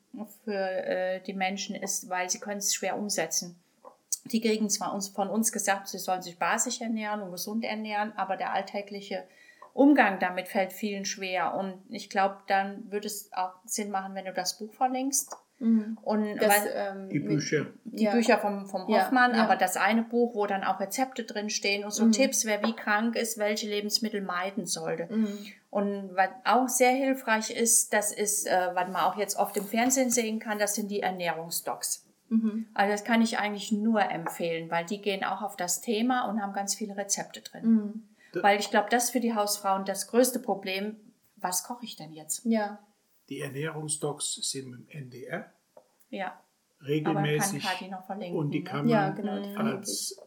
für, 0.45 0.53
äh, 0.53 1.23
die 1.23 1.33
Menschen, 1.33 1.75
ist, 1.75 2.11
weil 2.11 2.29
sie 2.29 2.39
können 2.39 2.59
es 2.59 2.75
schwer 2.75 2.99
umsetzen. 2.99 3.59
Die 4.27 4.43
kriegen 4.43 4.69
zwar 4.69 4.93
uns, 4.93 5.09
von 5.09 5.31
uns 5.31 5.53
gesagt, 5.53 5.89
sie 5.89 5.99
sollen 5.99 6.21
sich 6.21 6.39
basisch 6.39 6.83
ernähren 6.83 7.23
und 7.23 7.31
gesund 7.31 7.65
ernähren, 7.65 8.13
aber 8.17 8.37
der 8.37 8.53
alltägliche 8.53 9.25
Umgang 9.73 10.19
damit 10.19 10.49
fällt 10.49 10.75
vielen 10.75 11.07
schwer. 11.07 11.55
Und 11.55 11.79
ich 11.89 12.11
glaube, 12.11 12.39
dann 12.47 12.91
würde 12.91 13.07
es 13.07 13.33
auch 13.33 13.55
Sinn 13.65 13.91
machen, 13.91 14.15
wenn 14.15 14.27
du 14.27 14.35
das 14.35 14.59
Buch 14.59 14.75
verlinkst 14.75 15.35
Mhm. 15.61 15.99
Und 16.03 16.37
das, 16.37 16.49
weil, 16.49 16.73
ähm, 16.75 17.09
die 17.11 17.21
Bücher. 17.21 17.67
Die 17.85 18.05
ja. 18.05 18.13
Bücher 18.13 18.39
vom, 18.39 18.67
vom 18.67 18.89
Hoffmann, 18.89 19.33
ja, 19.33 19.39
ja. 19.39 19.45
aber 19.45 19.57
das 19.57 19.77
eine 19.77 20.03
Buch, 20.03 20.35
wo 20.35 20.47
dann 20.47 20.65
auch 20.65 20.81
Rezepte 20.81 21.25
drin 21.25 21.51
stehen 21.51 21.85
und 21.85 21.93
so 21.93 22.07
mhm. 22.07 22.13
Tipps, 22.13 22.47
wer 22.47 22.63
wie 22.65 22.73
krank 22.73 23.15
ist, 23.15 23.39
welche 23.39 23.69
Lebensmittel 23.69 24.23
meiden 24.23 24.67
sollte. 24.67 25.15
Mhm. 25.15 25.39
Und 25.69 26.17
was 26.17 26.31
auch 26.45 26.69
sehr 26.69 26.93
hilfreich 26.93 27.51
ist, 27.51 27.93
das 27.93 28.13
ist, 28.13 28.47
äh, 28.47 28.71
was 28.75 28.89
man 28.89 29.03
auch 29.03 29.17
jetzt 29.17 29.37
oft 29.39 29.57
im 29.57 29.65
Fernsehen 29.65 30.11
sehen 30.11 30.41
kann, 30.41 30.59
das 30.59 30.75
sind 30.75 30.91
die 30.91 31.01
Ernährungsdocs. 31.01 32.07
Mhm. 32.31 32.67
Also 32.73 32.93
das 32.93 33.05
kann 33.05 33.21
ich 33.21 33.39
eigentlich 33.39 33.71
nur 33.71 34.03
empfehlen, 34.03 34.71
weil 34.71 34.87
die 34.87 35.03
gehen 35.03 35.25
auch 35.25 35.43
auf 35.43 35.57
das 35.57 35.83
Thema 35.83 36.29
und 36.29 36.41
haben 36.41 36.55
ganz 36.55 36.75
viele 36.75 36.97
Rezepte 36.97 37.43
drin. 37.43 37.65
Mhm. 37.65 38.43
Weil 38.43 38.59
ich 38.59 38.71
glaube, 38.71 38.89
das 38.91 39.05
ist 39.05 39.11
für 39.11 39.21
die 39.21 39.35
Hausfrauen 39.35 39.85
das 39.85 40.07
größte 40.07 40.39
Problem. 40.39 40.97
Was 41.37 41.65
koche 41.65 41.85
ich 41.85 41.97
denn 41.97 42.13
jetzt? 42.13 42.45
Ja. 42.45 42.79
Die 43.31 43.41
Ernährungsdocs 43.41 44.35
sind 44.43 44.71
mit 44.71 44.81
dem 44.81 44.89
NDR. 45.05 45.53
Ja. 46.11 46.39
Regelmäßig. 46.87 47.65
Aber 47.65 47.75
kann 47.79 47.91
noch 47.91 48.07
verlinken, 48.07 48.39
und 48.39 48.51
die 48.51 48.59
ne? 48.59 48.65
kann 48.65 48.81
man 48.81 48.89
Ja, 48.89 49.11
genau, 49.11 49.43
die 49.43 49.57
als, 49.57 50.21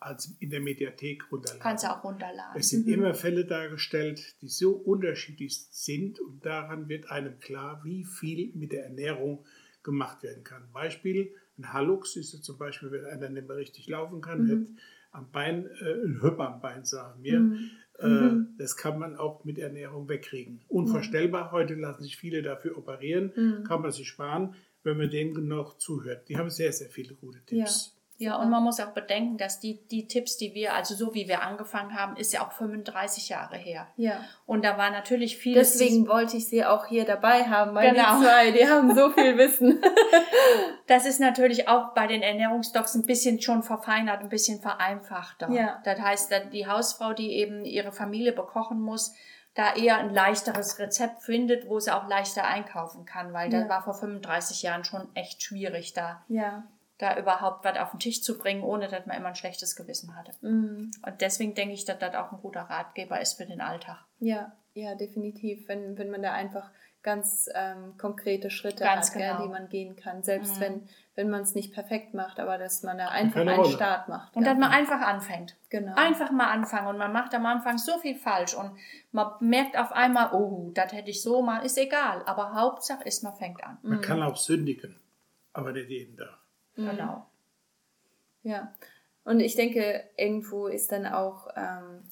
als 0.00 0.34
in 0.40 0.50
der 0.50 0.60
Mediathek 0.60 1.30
runterladen. 1.30 1.62
Kannst 1.62 1.84
du 1.84 1.92
auch 1.92 2.02
runterladen. 2.02 2.58
Es 2.58 2.70
sind 2.70 2.88
immer 2.88 3.14
Fälle 3.14 3.44
dargestellt, 3.44 4.34
die 4.42 4.48
so 4.48 4.72
unterschiedlich 4.72 5.60
sind 5.70 6.18
und 6.20 6.44
daran 6.44 6.88
wird 6.88 7.10
einem 7.10 7.38
klar, 7.38 7.80
wie 7.84 8.04
viel 8.04 8.50
mit 8.54 8.72
der 8.72 8.84
Ernährung 8.84 9.44
gemacht 9.82 10.22
werden 10.22 10.42
kann. 10.42 10.62
Beispiel, 10.72 11.32
ein 11.58 11.72
Hallux 11.72 12.16
ist 12.16 12.32
ja 12.32 12.40
zum 12.40 12.58
Beispiel, 12.58 12.90
wenn 12.90 13.04
einer 13.04 13.28
nicht 13.28 13.46
mehr 13.46 13.56
richtig 13.56 13.86
laufen 13.88 14.20
kann, 14.20 14.44
Mhm. 14.44 14.50
hat 14.50 14.82
am 15.12 15.30
Bein, 15.30 15.66
äh, 15.66 16.04
ein 16.06 16.22
Hüpp 16.22 16.38
am 16.40 16.60
Bein, 16.60 16.84
sagen 16.84 17.22
wir. 17.22 17.40
Mhm. 17.40 17.70
Äh, 17.98 18.58
das 18.58 18.76
kann 18.76 18.98
man 18.98 19.16
auch 19.16 19.44
mit 19.44 19.58
Ernährung 19.58 20.08
wegkriegen. 20.08 20.60
Unvorstellbar, 20.68 21.52
heute 21.52 21.74
lassen 21.74 22.02
sich 22.02 22.16
viele 22.16 22.42
dafür 22.42 22.78
operieren, 22.78 23.32
Mhm. 23.36 23.64
kann 23.64 23.82
man 23.82 23.90
sich 23.92 24.08
sparen, 24.08 24.54
wenn 24.82 24.96
man 24.96 25.10
denen 25.10 25.34
genug 25.34 25.78
zuhört. 25.80 26.28
Die 26.28 26.38
haben 26.38 26.48
sehr, 26.50 26.72
sehr 26.72 26.88
viele 26.88 27.14
gute 27.14 27.40
Tipps. 27.44 27.94
Ja, 27.94 27.99
und 28.28 28.50
man 28.50 28.62
muss 28.62 28.78
auch 28.80 28.92
bedenken, 28.92 29.38
dass 29.38 29.60
die, 29.60 29.80
die 29.88 30.06
Tipps, 30.06 30.36
die 30.36 30.52
wir, 30.54 30.74
also 30.74 30.94
so 30.94 31.14
wie 31.14 31.26
wir 31.26 31.42
angefangen 31.42 31.94
haben, 31.98 32.16
ist 32.16 32.32
ja 32.34 32.46
auch 32.46 32.52
35 32.52 33.30
Jahre 33.30 33.56
her. 33.56 33.86
Ja. 33.96 34.20
Und 34.44 34.62
da 34.64 34.76
war 34.76 34.90
natürlich 34.90 35.38
vieles. 35.38 35.72
Deswegen 35.72 36.06
wollte 36.06 36.36
ich 36.36 36.46
sie 36.48 36.64
auch 36.64 36.84
hier 36.86 37.06
dabei 37.06 37.44
haben, 37.44 37.74
weil 37.74 37.92
Genau. 37.92 38.18
die 38.18 38.24
zwei, 38.24 38.50
die 38.50 38.68
haben 38.68 38.94
so 38.94 39.10
viel 39.10 39.36
Wissen. 39.38 39.80
Das 40.86 41.06
ist 41.06 41.20
natürlich 41.20 41.68
auch 41.68 41.94
bei 41.94 42.06
den 42.08 42.20
Ernährungsdocs 42.22 42.94
ein 42.96 43.06
bisschen 43.06 43.40
schon 43.40 43.62
verfeinert, 43.62 44.20
ein 44.20 44.28
bisschen 44.28 44.60
vereinfachter. 44.60 45.48
Ja. 45.50 45.80
Das 45.84 46.00
heißt, 46.00 46.32
die 46.52 46.66
Hausfrau, 46.66 47.12
die 47.12 47.30
eben 47.34 47.64
ihre 47.64 47.92
Familie 47.92 48.32
bekochen 48.32 48.80
muss, 48.80 49.14
da 49.54 49.74
eher 49.74 49.98
ein 49.98 50.12
leichteres 50.12 50.78
Rezept 50.78 51.22
findet, 51.22 51.68
wo 51.68 51.78
sie 51.80 51.94
auch 51.94 52.08
leichter 52.08 52.44
einkaufen 52.44 53.04
kann, 53.04 53.32
weil 53.32 53.52
Ja. 53.52 53.60
das 53.60 53.68
war 53.68 53.82
vor 53.82 53.94
35 53.94 54.62
Jahren 54.62 54.84
schon 54.84 55.08
echt 55.14 55.42
schwierig, 55.42 55.92
da, 55.92 56.24
ja. 56.28 56.64
Da 57.00 57.18
überhaupt 57.18 57.64
was 57.64 57.78
auf 57.78 57.90
den 57.92 58.00
Tisch 58.00 58.22
zu 58.22 58.38
bringen, 58.38 58.62
ohne 58.62 58.88
dass 58.88 59.06
man 59.06 59.16
immer 59.16 59.28
ein 59.28 59.34
schlechtes 59.34 59.74
Gewissen 59.74 60.14
hatte. 60.16 60.32
Mhm. 60.42 60.90
Und 61.04 61.20
deswegen 61.20 61.54
denke 61.54 61.74
ich, 61.74 61.84
dass 61.84 61.98
das 61.98 62.14
auch 62.14 62.32
ein 62.32 62.40
guter 62.40 62.62
Ratgeber 62.62 63.20
ist 63.20 63.34
für 63.34 63.46
den 63.46 63.60
Alltag. 63.60 63.98
Ja, 64.18 64.52
ja, 64.74 64.94
definitiv. 64.94 65.66
Wenn, 65.68 65.96
wenn 65.98 66.10
man 66.10 66.22
da 66.22 66.32
einfach 66.32 66.70
ganz 67.02 67.48
ähm, 67.54 67.96
konkrete 67.96 68.50
Schritte 68.50 68.84
Ganz 68.84 69.08
hat, 69.08 69.16
gell, 69.16 69.30
genau. 69.32 69.42
die 69.42 69.48
man 69.48 69.68
gehen 69.70 69.96
kann. 69.96 70.22
Selbst 70.22 70.56
Mhm. 70.56 70.60
wenn, 70.60 70.88
wenn 71.14 71.30
man 71.30 71.40
es 71.40 71.54
nicht 71.54 71.72
perfekt 71.72 72.12
macht, 72.12 72.38
aber 72.38 72.58
dass 72.58 72.82
man 72.82 72.98
da 72.98 73.08
einfach 73.08 73.40
einen 73.40 73.48
Rolle. 73.48 73.70
Start 73.72 74.08
macht. 74.10 74.36
Und 74.36 74.42
gell. 74.44 74.52
dass 74.52 74.60
man 74.60 74.70
einfach 74.70 75.00
anfängt. 75.00 75.56
genau. 75.70 75.94
Einfach 75.96 76.30
mal 76.30 76.50
anfangen 76.50 76.88
und 76.88 76.98
man 76.98 77.10
macht 77.12 77.34
am 77.34 77.46
Anfang 77.46 77.78
so 77.78 77.98
viel 78.00 78.16
falsch 78.16 78.54
und 78.54 78.72
man 79.12 79.32
merkt 79.40 79.78
auf 79.78 79.92
einmal, 79.92 80.34
oh, 80.34 80.70
das 80.74 80.92
hätte 80.92 81.08
ich 81.08 81.22
so 81.22 81.40
mal, 81.40 81.64
ist 81.64 81.78
egal, 81.78 82.22
aber 82.26 82.52
Hauptsache 82.52 83.04
ist, 83.04 83.22
man 83.24 83.34
fängt 83.34 83.64
an. 83.64 83.78
Man 83.80 84.02
kann 84.02 84.22
auch 84.22 84.36
sündigen, 84.36 85.00
aber 85.54 85.72
nicht 85.72 85.88
jeden 85.88 86.18
Tag. 86.18 86.36
Genau. 86.86 87.26
Ja. 88.42 88.72
Und 89.24 89.40
ich 89.40 89.54
denke, 89.54 90.04
irgendwo 90.16 90.66
ist 90.66 90.92
dann 90.92 91.06
auch 91.06 91.48
ähm, 91.56 92.02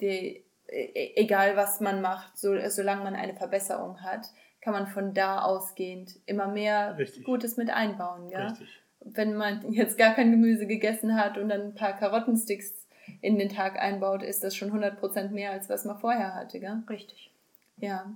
die, 0.00 0.42
e- 0.68 1.12
egal 1.16 1.56
was 1.56 1.80
man 1.80 2.00
macht, 2.00 2.38
so, 2.38 2.54
solange 2.68 3.04
man 3.04 3.14
eine 3.14 3.34
Verbesserung 3.34 4.02
hat, 4.02 4.28
kann 4.60 4.72
man 4.72 4.86
von 4.88 5.14
da 5.14 5.42
ausgehend 5.42 6.18
immer 6.26 6.48
mehr 6.48 6.98
Richtig. 6.98 7.24
Gutes 7.24 7.56
mit 7.56 7.70
einbauen. 7.70 8.28
Ja? 8.30 8.48
Richtig. 8.48 8.80
Wenn 9.00 9.34
man 9.34 9.72
jetzt 9.72 9.96
gar 9.96 10.14
kein 10.14 10.32
Gemüse 10.32 10.66
gegessen 10.66 11.16
hat 11.16 11.38
und 11.38 11.48
dann 11.48 11.60
ein 11.60 11.74
paar 11.74 11.96
Karottensticks 11.96 12.86
in 13.20 13.38
den 13.38 13.48
Tag 13.48 13.78
einbaut, 13.78 14.22
ist 14.22 14.42
das 14.42 14.56
schon 14.56 14.72
100% 14.72 15.28
mehr, 15.28 15.52
als 15.52 15.68
was 15.68 15.84
man 15.84 15.98
vorher 15.98 16.34
hatte. 16.34 16.58
Gell? 16.58 16.82
Richtig. 16.90 17.30
Ja. 17.76 18.10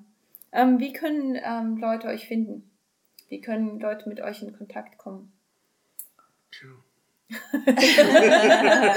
Ähm, 0.53 0.81
wie 0.81 0.93
können 0.93 1.39
ähm, 1.41 1.77
Leute 1.77 2.09
euch 2.09 2.27
finden? 2.27 2.70
Wie 3.31 3.41
können 3.41 3.79
Leute 3.79 4.09
mit 4.09 4.21
euch 4.21 4.43
in 4.43 4.53
Kontakt 4.57 4.99
kommen? 4.99 5.33
Tja. 6.51 6.69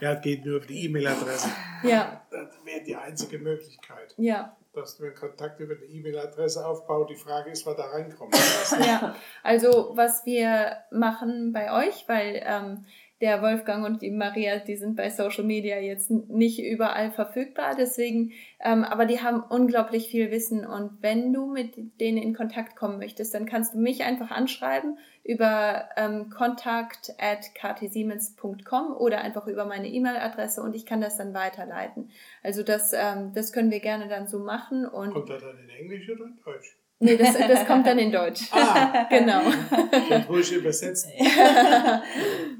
ja, 0.00 0.12
es 0.12 0.22
geht 0.22 0.44
nur 0.44 0.58
auf 0.60 0.66
die 0.66 0.84
E-Mail-Adresse. 0.84 1.48
Ja, 1.82 2.24
Das 2.30 2.64
wäre 2.64 2.84
die 2.84 2.94
einzige 2.94 3.40
Möglichkeit, 3.40 4.14
ja. 4.18 4.56
dass 4.72 4.96
du 4.96 5.04
einen 5.04 5.16
Kontakt 5.16 5.58
über 5.58 5.74
die 5.74 5.86
E-Mail-Adresse 5.96 6.64
aufbaust. 6.64 7.10
Die 7.10 7.16
Frage 7.16 7.50
ist, 7.50 7.66
was 7.66 7.76
da 7.76 7.86
reinkommt. 7.86 8.36
Ja, 8.86 9.16
also 9.42 9.96
was 9.96 10.24
wir 10.24 10.76
machen 10.92 11.52
bei 11.52 11.72
euch, 11.72 12.04
weil 12.06 12.40
ähm, 12.44 12.86
der 13.20 13.42
Wolfgang 13.42 13.84
und 13.84 14.00
die 14.00 14.10
Maria, 14.10 14.58
die 14.58 14.76
sind 14.76 14.96
bei 14.96 15.10
Social 15.10 15.44
Media 15.44 15.78
jetzt 15.78 16.10
nicht 16.10 16.62
überall 16.62 17.10
verfügbar, 17.10 17.74
deswegen, 17.78 18.32
ähm, 18.60 18.82
aber 18.82 19.04
die 19.04 19.20
haben 19.20 19.42
unglaublich 19.42 20.08
viel 20.08 20.30
Wissen 20.30 20.64
und 20.64 21.02
wenn 21.02 21.32
du 21.32 21.46
mit 21.46 22.00
denen 22.00 22.18
in 22.18 22.34
Kontakt 22.34 22.76
kommen 22.76 22.98
möchtest, 22.98 23.34
dann 23.34 23.44
kannst 23.44 23.74
du 23.74 23.78
mich 23.78 24.04
einfach 24.04 24.30
anschreiben 24.30 24.98
über 25.22 25.90
ähm, 25.96 26.30
kontakt 26.30 27.14
at 27.18 27.54
ktsiemens.com 27.54 28.96
oder 28.96 29.20
einfach 29.20 29.46
über 29.46 29.66
meine 29.66 29.88
E-Mail-Adresse 29.88 30.62
und 30.62 30.74
ich 30.74 30.86
kann 30.86 31.02
das 31.02 31.18
dann 31.18 31.34
weiterleiten. 31.34 32.10
Also 32.42 32.62
das, 32.62 32.92
ähm, 32.94 33.32
das 33.34 33.52
können 33.52 33.70
wir 33.70 33.80
gerne 33.80 34.08
dann 34.08 34.28
so 34.28 34.38
machen 34.38 34.86
und 34.86 35.12
Kommt 35.12 35.28
das 35.28 35.42
dann 35.42 35.58
in 35.58 35.68
Englisch 35.68 36.08
oder 36.08 36.24
in 36.24 36.38
Deutsch? 36.42 36.79
Nee, 37.00 37.16
das, 37.16 37.36
das 37.36 37.66
kommt 37.66 37.86
dann 37.86 37.98
in 37.98 38.12
Deutsch. 38.12 38.42
Ah, 38.52 39.06
Genau. 39.10 39.40
dann 40.08 40.22
ruhig 40.22 40.52
übersetzen. 40.52 41.10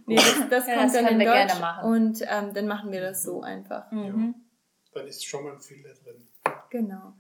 Nee, 0.07 0.17
das, 0.17 0.49
das 0.51 0.67
Ja, 0.67 0.75
kommt 0.75 0.87
das 0.87 0.93
dann 0.95 1.05
können 1.07 1.21
in 1.21 1.27
wir 1.27 1.33
Deutsch 1.33 1.47
gerne 1.47 1.61
machen. 1.61 1.93
und 1.93 2.23
ähm, 2.23 2.53
dann 2.55 2.67
machen 2.67 2.91
wir 2.91 3.01
das 3.01 3.23
so 3.23 3.43
einfach. 3.43 3.91
Mhm. 3.93 4.35
Dann 4.93 5.07
ist 5.07 5.25
schon 5.25 5.45
mal 5.45 5.53
ein 5.53 5.61
Filter 5.61 5.91
drin. 6.03 6.27
Genau. 6.71 7.13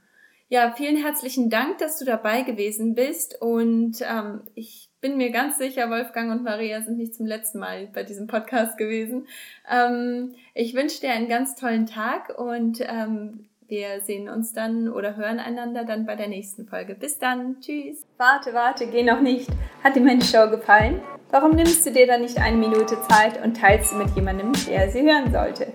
Ja, 0.48 0.72
vielen 0.76 0.96
herzlichen 0.96 1.48
Dank, 1.50 1.78
dass 1.78 1.98
du 2.00 2.04
dabei 2.04 2.42
gewesen 2.42 2.96
bist 2.96 3.40
und 3.40 3.98
ähm, 4.00 4.42
ich 4.56 4.90
bin 5.00 5.16
mir 5.16 5.30
ganz 5.30 5.56
sicher, 5.58 5.88
Wolfgang 5.88 6.32
und 6.32 6.42
Maria 6.42 6.82
sind 6.82 6.96
nicht 6.96 7.14
zum 7.14 7.26
letzten 7.26 7.60
Mal 7.60 7.86
bei 7.86 8.02
diesem 8.02 8.26
Podcast 8.26 8.76
gewesen. 8.76 9.28
Ähm, 9.70 10.34
ich 10.54 10.74
wünsche 10.74 11.00
dir 11.00 11.12
einen 11.12 11.28
ganz 11.28 11.54
tollen 11.54 11.86
Tag 11.86 12.36
und 12.36 12.80
ähm, 12.80 13.48
wir 13.70 14.00
sehen 14.00 14.28
uns 14.28 14.52
dann 14.52 14.88
oder 14.88 15.16
hören 15.16 15.38
einander 15.38 15.84
dann 15.84 16.04
bei 16.04 16.16
der 16.16 16.28
nächsten 16.28 16.66
Folge. 16.66 16.94
Bis 16.94 17.18
dann. 17.18 17.60
Tschüss. 17.60 18.04
Warte, 18.18 18.52
warte, 18.52 18.88
geh 18.88 19.04
noch 19.04 19.20
nicht. 19.20 19.48
Hat 19.84 19.94
dir 19.94 20.02
meine 20.02 20.24
Show 20.24 20.50
gefallen? 20.50 21.00
Warum 21.30 21.52
nimmst 21.52 21.86
du 21.86 21.92
dir 21.92 22.08
dann 22.08 22.22
nicht 22.22 22.38
eine 22.38 22.56
Minute 22.56 22.98
Zeit 23.08 23.42
und 23.42 23.56
teilst 23.56 23.90
sie 23.90 23.96
mit 23.96 24.10
jemandem, 24.16 24.52
der 24.68 24.90
sie 24.90 25.02
hören 25.02 25.32
sollte? 25.32 25.68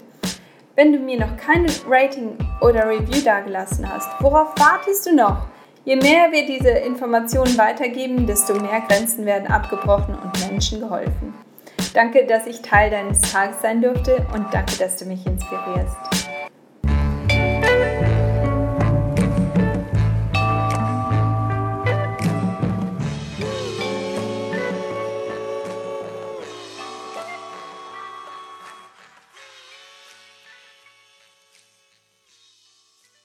Wenn 0.76 0.92
du 0.92 1.00
mir 1.00 1.18
noch 1.18 1.38
keine 1.38 1.68
Rating 1.88 2.38
oder 2.60 2.86
Review 2.86 3.24
dagelassen 3.24 3.90
hast, 3.90 4.10
worauf 4.22 4.50
wartest 4.60 5.06
du 5.06 5.16
noch? 5.16 5.48
Je 5.86 5.96
mehr 5.96 6.34
wir 6.34 6.46
diese 6.46 6.72
Informationen 6.72 7.58
weitergeben, 7.58 8.28
desto 8.28 8.56
mehr 8.56 8.82
Grenzen 8.90 9.26
werden 9.26 9.48
abgebrochen 9.48 10.16
und 10.16 10.50
Menschen 10.52 10.82
geholfen. 10.82 11.34
Danke, 11.94 12.26
dass 12.26 12.46
ich 12.46 12.62
Teil 12.62 12.92
deines 12.92 13.22
Tages 13.22 13.62
sein 13.62 13.82
durfte 13.82 14.18
und 14.34 14.54
danke, 14.54 14.78
dass 14.78 14.98
du 14.98 15.06
mich 15.06 15.26
inspirierst. 15.26 16.25